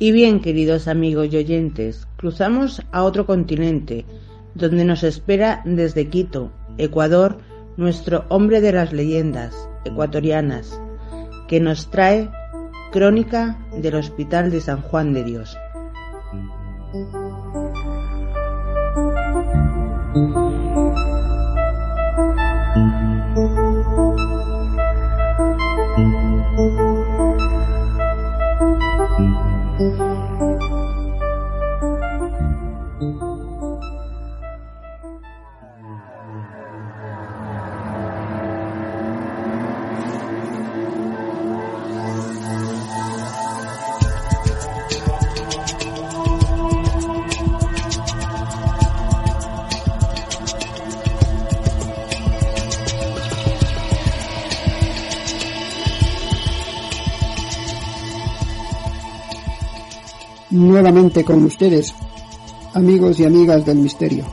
[0.00, 4.06] Y bien, queridos amigos y oyentes, cruzamos a otro continente,
[4.58, 7.38] donde nos espera desde Quito, Ecuador,
[7.76, 9.54] nuestro hombre de las leyendas
[9.84, 10.80] ecuatorianas,
[11.46, 12.30] que nos trae
[12.90, 15.56] Crónica del Hospital de San Juan de Dios.
[60.58, 61.94] Nuevamente con ustedes,
[62.74, 64.24] amigos y amigas del misterio.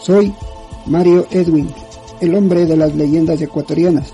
[0.00, 0.34] Soy
[0.86, 1.70] Mario Edwin,
[2.20, 4.12] el hombre de las leyendas ecuatorianas.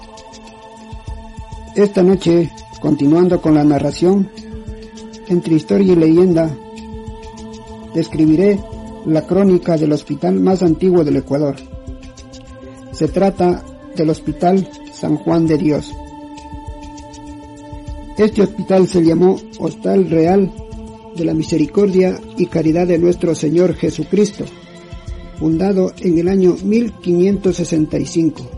[1.74, 4.30] Esta noche, continuando con la narración,
[5.28, 6.50] entre historia y leyenda,
[7.94, 8.60] describiré
[9.06, 11.56] la crónica del hospital más antiguo del Ecuador.
[12.92, 13.64] Se trata
[13.96, 15.92] del Hospital San Juan de Dios.
[18.16, 20.52] Este hospital se llamó Hostal Real
[21.16, 24.44] de la Misericordia y Caridad de nuestro Señor Jesucristo,
[25.38, 28.50] fundado en el año 1565.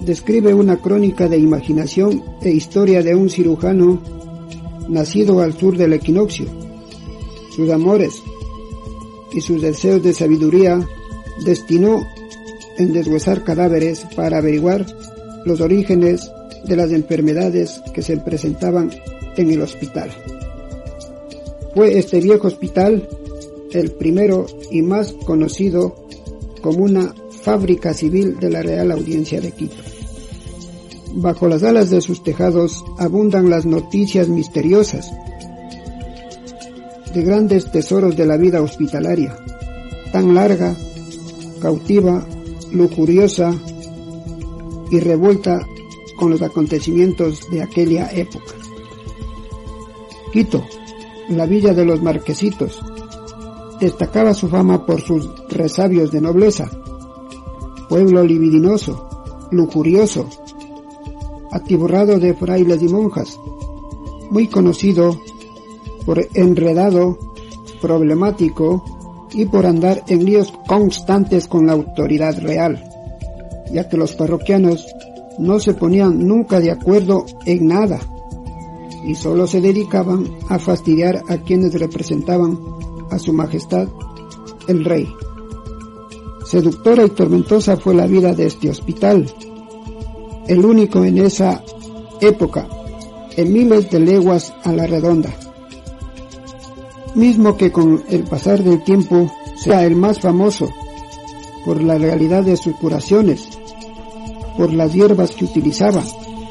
[0.00, 4.00] Describe una crónica de imaginación e historia de un cirujano
[4.88, 6.46] nacido al sur del equinoccio.
[7.54, 8.22] Sus amores
[9.32, 10.80] y sus deseos de sabiduría
[11.44, 12.06] destinó
[12.78, 14.86] en deshuesar cadáveres para averiguar
[15.44, 16.30] los orígenes
[16.64, 18.90] de las enfermedades que se presentaban
[19.38, 20.10] en el hospital.
[21.74, 23.08] Fue este viejo hospital
[23.72, 25.94] el primero y más conocido
[26.60, 29.76] como una fábrica civil de la Real Audiencia de Quito.
[31.14, 35.10] Bajo las alas de sus tejados abundan las noticias misteriosas
[37.14, 39.36] de grandes tesoros de la vida hospitalaria,
[40.12, 40.76] tan larga,
[41.60, 42.26] cautiva,
[42.72, 43.54] lujuriosa
[44.90, 45.66] y revuelta
[46.16, 48.54] con los acontecimientos de aquella época.
[50.32, 50.62] Quito,
[51.30, 52.80] la villa de los marquesitos,
[53.80, 56.70] destacaba su fama por sus resabios de nobleza,
[57.88, 59.08] pueblo libidinoso,
[59.50, 60.28] lujurioso,
[61.50, 63.40] atiborrado de frailes y monjas,
[64.30, 65.18] muy conocido
[66.04, 67.18] por enredado,
[67.80, 68.84] problemático
[69.32, 72.84] y por andar en líos constantes con la autoridad real.
[73.72, 74.86] ya que los parroquianos
[75.38, 78.00] no se ponían nunca de acuerdo en nada
[79.04, 82.58] y solo se dedicaban a fastidiar a quienes representaban
[83.10, 83.88] a su majestad
[84.66, 85.08] el rey.
[86.44, 89.30] Seductora y tormentosa fue la vida de este hospital,
[90.46, 91.62] el único en esa
[92.20, 92.66] época,
[93.36, 95.30] en miles de leguas a la redonda.
[97.14, 100.68] Mismo que con el pasar del tiempo sea el más famoso
[101.64, 103.48] por la realidad de sus curaciones,
[104.56, 106.02] por las hierbas que utilizaba,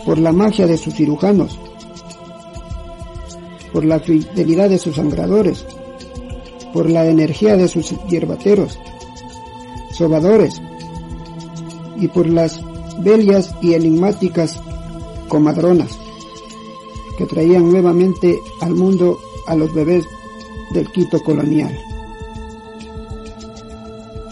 [0.05, 1.59] por la magia de sus cirujanos,
[3.71, 5.65] por la fidelidad de sus sangradores,
[6.73, 8.77] por la energía de sus hierbateros,
[9.93, 10.61] sobadores
[11.99, 12.61] y por las
[12.99, 14.59] bellas y enigmáticas
[15.27, 15.97] comadronas
[17.17, 20.05] que traían nuevamente al mundo a los bebés
[20.73, 21.75] del Quito colonial.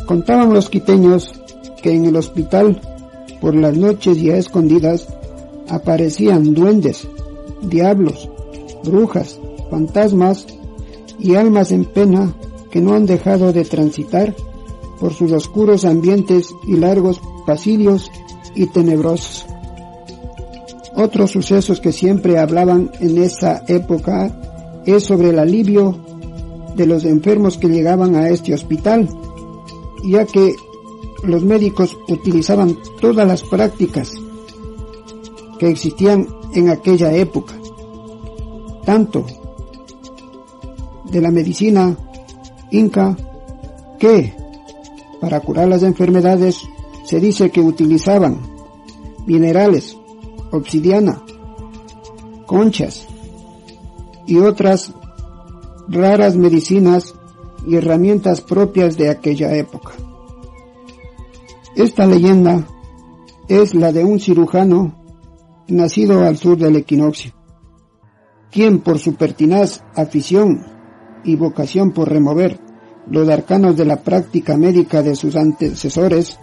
[0.06, 1.34] Contaban los quiteños
[1.82, 2.80] que en el hospital,
[3.42, 5.08] por las noches y a escondidas,
[5.68, 7.08] aparecían duendes,
[7.64, 8.30] diablos,
[8.90, 9.40] brujas,
[9.70, 10.48] fantasmas
[11.20, 12.34] y almas en pena
[12.72, 14.36] que no han dejado de transitar
[15.00, 18.12] por sus oscuros ambientes y largos pasillos
[18.56, 19.46] y tenebrosos.
[20.96, 25.98] Otros sucesos que siempre hablaban en esa época es sobre el alivio
[26.76, 29.10] de los enfermos que llegaban a este hospital,
[30.04, 30.56] ya que
[31.24, 34.14] los médicos utilizaban todas las prácticas
[35.60, 37.56] que existían en aquella época,
[38.86, 39.26] tanto
[41.12, 41.98] de la medicina
[42.72, 43.16] inca
[44.00, 44.34] que
[45.20, 46.62] para curar las enfermedades
[47.04, 48.40] se dice que utilizaban
[49.26, 49.98] minerales,
[50.52, 51.22] obsidiana,
[52.46, 53.08] conchas
[54.28, 54.94] y otras
[55.88, 57.16] raras medicinas
[57.68, 59.92] y herramientas propias de aquella época.
[61.76, 62.68] Esta leyenda
[63.48, 64.96] es la de un cirujano
[65.68, 67.34] nacido al sur del equinoccio,
[68.56, 70.66] quien por su pertinaz afición
[71.26, 72.58] y vocación por remover
[73.12, 76.40] los arcanos de la práctica médica de sus antecesores,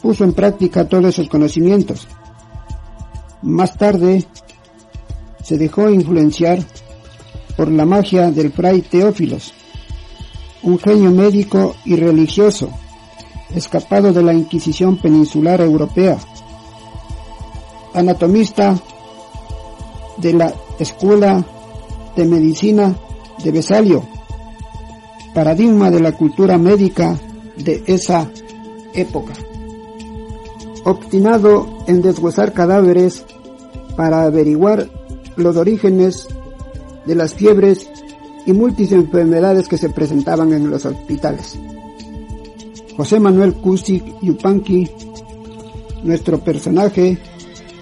[0.00, 2.08] puso en práctica todos esos conocimientos.
[3.42, 4.24] Más tarde
[5.44, 6.60] se dejó influenciar
[7.58, 9.52] por la magia del fray Teófilos,
[10.62, 12.70] un genio médico y religioso,
[13.54, 16.16] escapado de la Inquisición peninsular europea,
[17.92, 18.78] anatomista
[20.16, 21.44] de la Escuela
[22.16, 22.96] de Medicina
[23.44, 24.02] de Besalio,
[25.34, 27.16] paradigma de la cultura médica
[27.56, 28.30] de esa
[28.94, 29.34] época.
[30.84, 33.24] Obstinado en deshuesar cadáveres
[33.96, 34.88] para averiguar
[35.36, 36.26] los orígenes
[37.06, 37.90] de las fiebres
[38.46, 41.58] y múltiples enfermedades que se presentaban en los hospitales.
[42.96, 44.88] José Manuel Cusic Yupanqui,
[46.02, 47.18] nuestro personaje,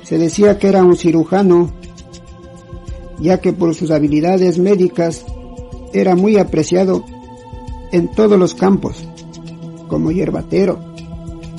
[0.02, 1.70] se decía que era un cirujano,
[3.20, 5.24] ya que por sus habilidades médicas
[5.92, 7.04] era muy apreciado
[7.92, 8.96] en todos los campos,
[9.88, 10.78] como hierbatero,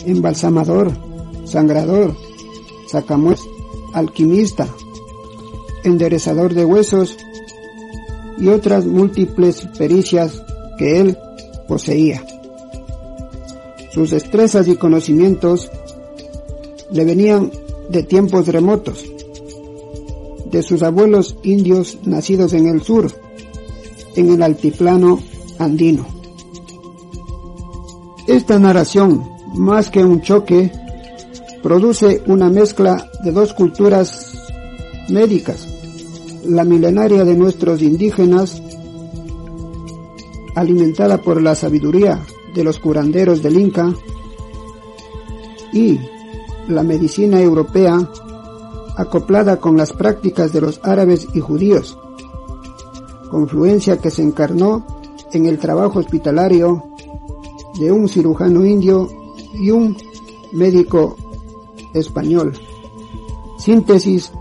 [0.06, 0.91] embalsamador,
[1.45, 2.15] sangrador,
[2.88, 3.41] sacamues,
[3.94, 4.68] alquimista,
[5.84, 7.18] enderezador de huesos
[8.38, 10.44] y otras múltiples pericias
[10.77, 11.18] que él
[11.68, 12.23] poseía.
[13.91, 15.69] Sus destrezas y conocimientos
[16.91, 17.52] le venían
[17.90, 19.03] de tiempos remotos,
[20.51, 23.11] de sus abuelos indios nacidos en el sur,
[24.15, 25.19] en el altiplano
[25.57, 26.05] andino.
[28.27, 30.71] Esta narración, más que un choque,
[31.61, 34.34] produce una mezcla de dos culturas
[35.09, 35.67] médicas,
[36.45, 38.61] la milenaria de nuestros indígenas,
[40.55, 42.19] alimentada por la sabiduría
[42.53, 43.93] de los curanderos del Inca,
[45.73, 45.99] y
[46.67, 48.09] la medicina europea
[48.99, 51.97] acoplada con las prácticas de los árabes y judíos,
[53.31, 54.85] confluencia que se encarnó
[55.31, 56.84] en el trabajo hospitalario
[57.80, 59.07] de un cirujano indio
[59.53, 59.95] y un
[60.51, 61.15] médico
[61.93, 62.51] español.
[63.57, 64.34] Síntesis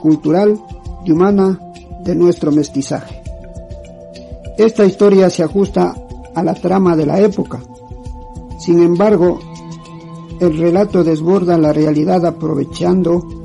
[0.00, 0.58] cultural
[1.04, 1.60] y humana
[2.02, 3.22] de nuestro mestizaje.
[4.56, 5.94] Esta historia se ajusta
[6.34, 7.60] a la trama de la época.
[8.58, 9.40] Sin embargo,
[10.40, 13.35] el relato desborda la realidad aprovechando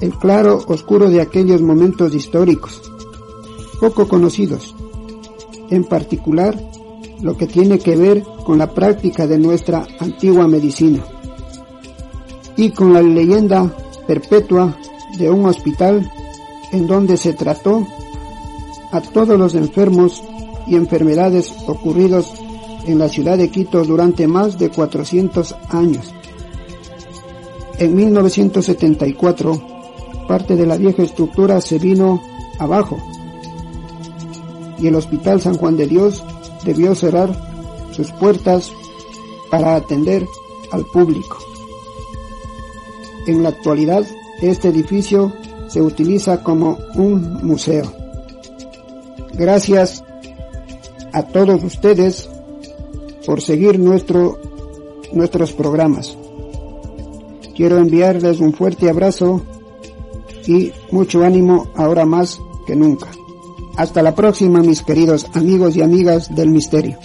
[0.00, 2.82] el claro oscuro de aquellos momentos históricos,
[3.80, 4.74] poco conocidos,
[5.70, 6.58] en particular
[7.20, 11.04] lo que tiene que ver con la práctica de nuestra antigua medicina
[12.56, 13.74] y con la leyenda
[14.06, 14.76] perpetua
[15.18, 16.10] de un hospital
[16.72, 17.86] en donde se trató
[18.92, 20.22] a todos los enfermos
[20.66, 22.32] y enfermedades ocurridos
[22.86, 26.12] en la ciudad de Quito durante más de 400 años,
[27.78, 29.73] en 1974
[30.26, 32.22] parte de la vieja estructura se vino
[32.58, 32.98] abajo
[34.78, 36.24] y el Hospital San Juan de Dios
[36.64, 37.30] debió cerrar
[37.92, 38.72] sus puertas
[39.50, 40.26] para atender
[40.72, 41.38] al público.
[43.26, 44.04] En la actualidad,
[44.42, 45.32] este edificio
[45.68, 47.90] se utiliza como un museo.
[49.34, 50.04] Gracias
[51.12, 52.28] a todos ustedes
[53.24, 54.38] por seguir nuestro,
[55.12, 56.16] nuestros programas.
[57.56, 59.42] Quiero enviarles un fuerte abrazo
[60.46, 63.08] y mucho ánimo ahora más que nunca.
[63.76, 66.98] Hasta la próxima, mis queridos amigos y amigas del misterio.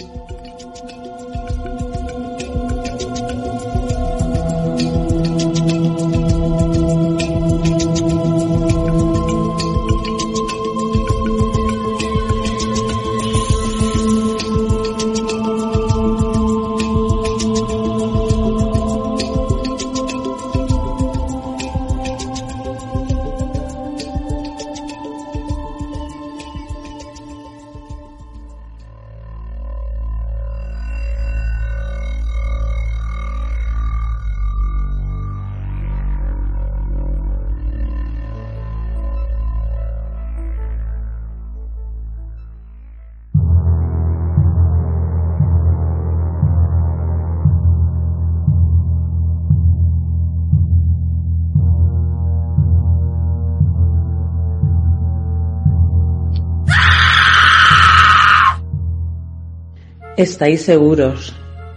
[60.20, 61.34] Estáis seguros,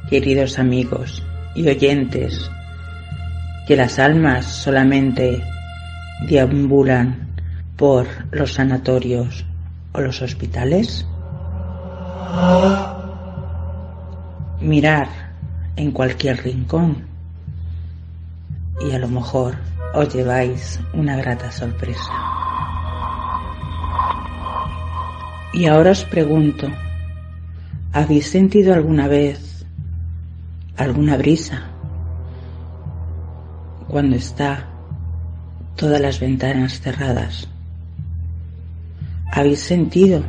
[0.09, 1.23] queridos amigos
[1.55, 2.51] y oyentes,
[3.65, 5.41] que las almas solamente
[6.27, 7.29] deambulan
[7.77, 9.45] por los sanatorios
[9.93, 11.07] o los hospitales?
[14.59, 15.07] Mirar
[15.77, 17.07] en cualquier rincón
[18.85, 19.55] y a lo mejor
[19.93, 22.11] os lleváis una grata sorpresa.
[25.53, 26.67] Y ahora os pregunto,
[27.95, 29.67] ¿Habéis sentido alguna vez
[30.77, 31.65] alguna brisa
[33.87, 34.67] cuando está
[35.75, 37.47] todas las ventanas cerradas?
[39.31, 40.23] ¿Habéis sentido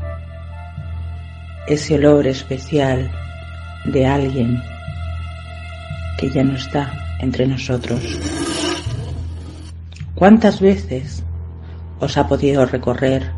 [1.66, 3.10] ese olor especial
[3.86, 4.62] de alguien
[6.18, 8.02] que ya no está entre nosotros?
[10.14, 11.22] ¿Cuántas veces
[11.98, 13.32] os ha podido recorrer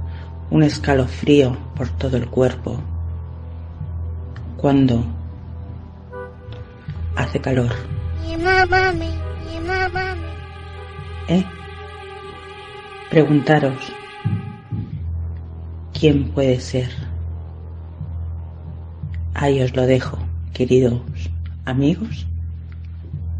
[0.51, 2.83] un escalofrío por todo el cuerpo
[4.67, 5.05] cuando
[7.15, 7.71] hace calor.
[11.29, 11.45] ¿Eh?
[13.09, 13.79] Preguntaros,
[15.97, 16.91] ¿quién puede ser?
[19.35, 20.19] Ahí os lo dejo,
[20.53, 21.01] queridos
[21.65, 22.27] amigos,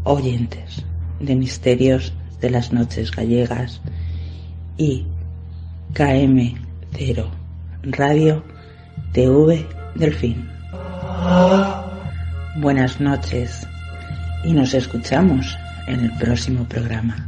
[0.05, 0.85] oyentes
[1.19, 3.81] de Misterios de las Noches Gallegas
[4.77, 5.05] y
[5.93, 7.25] KM0
[7.83, 8.43] Radio
[9.11, 10.56] TV Delfín.
[12.55, 13.67] Buenas noches
[14.43, 15.57] y nos escuchamos
[15.87, 17.27] en el próximo programa.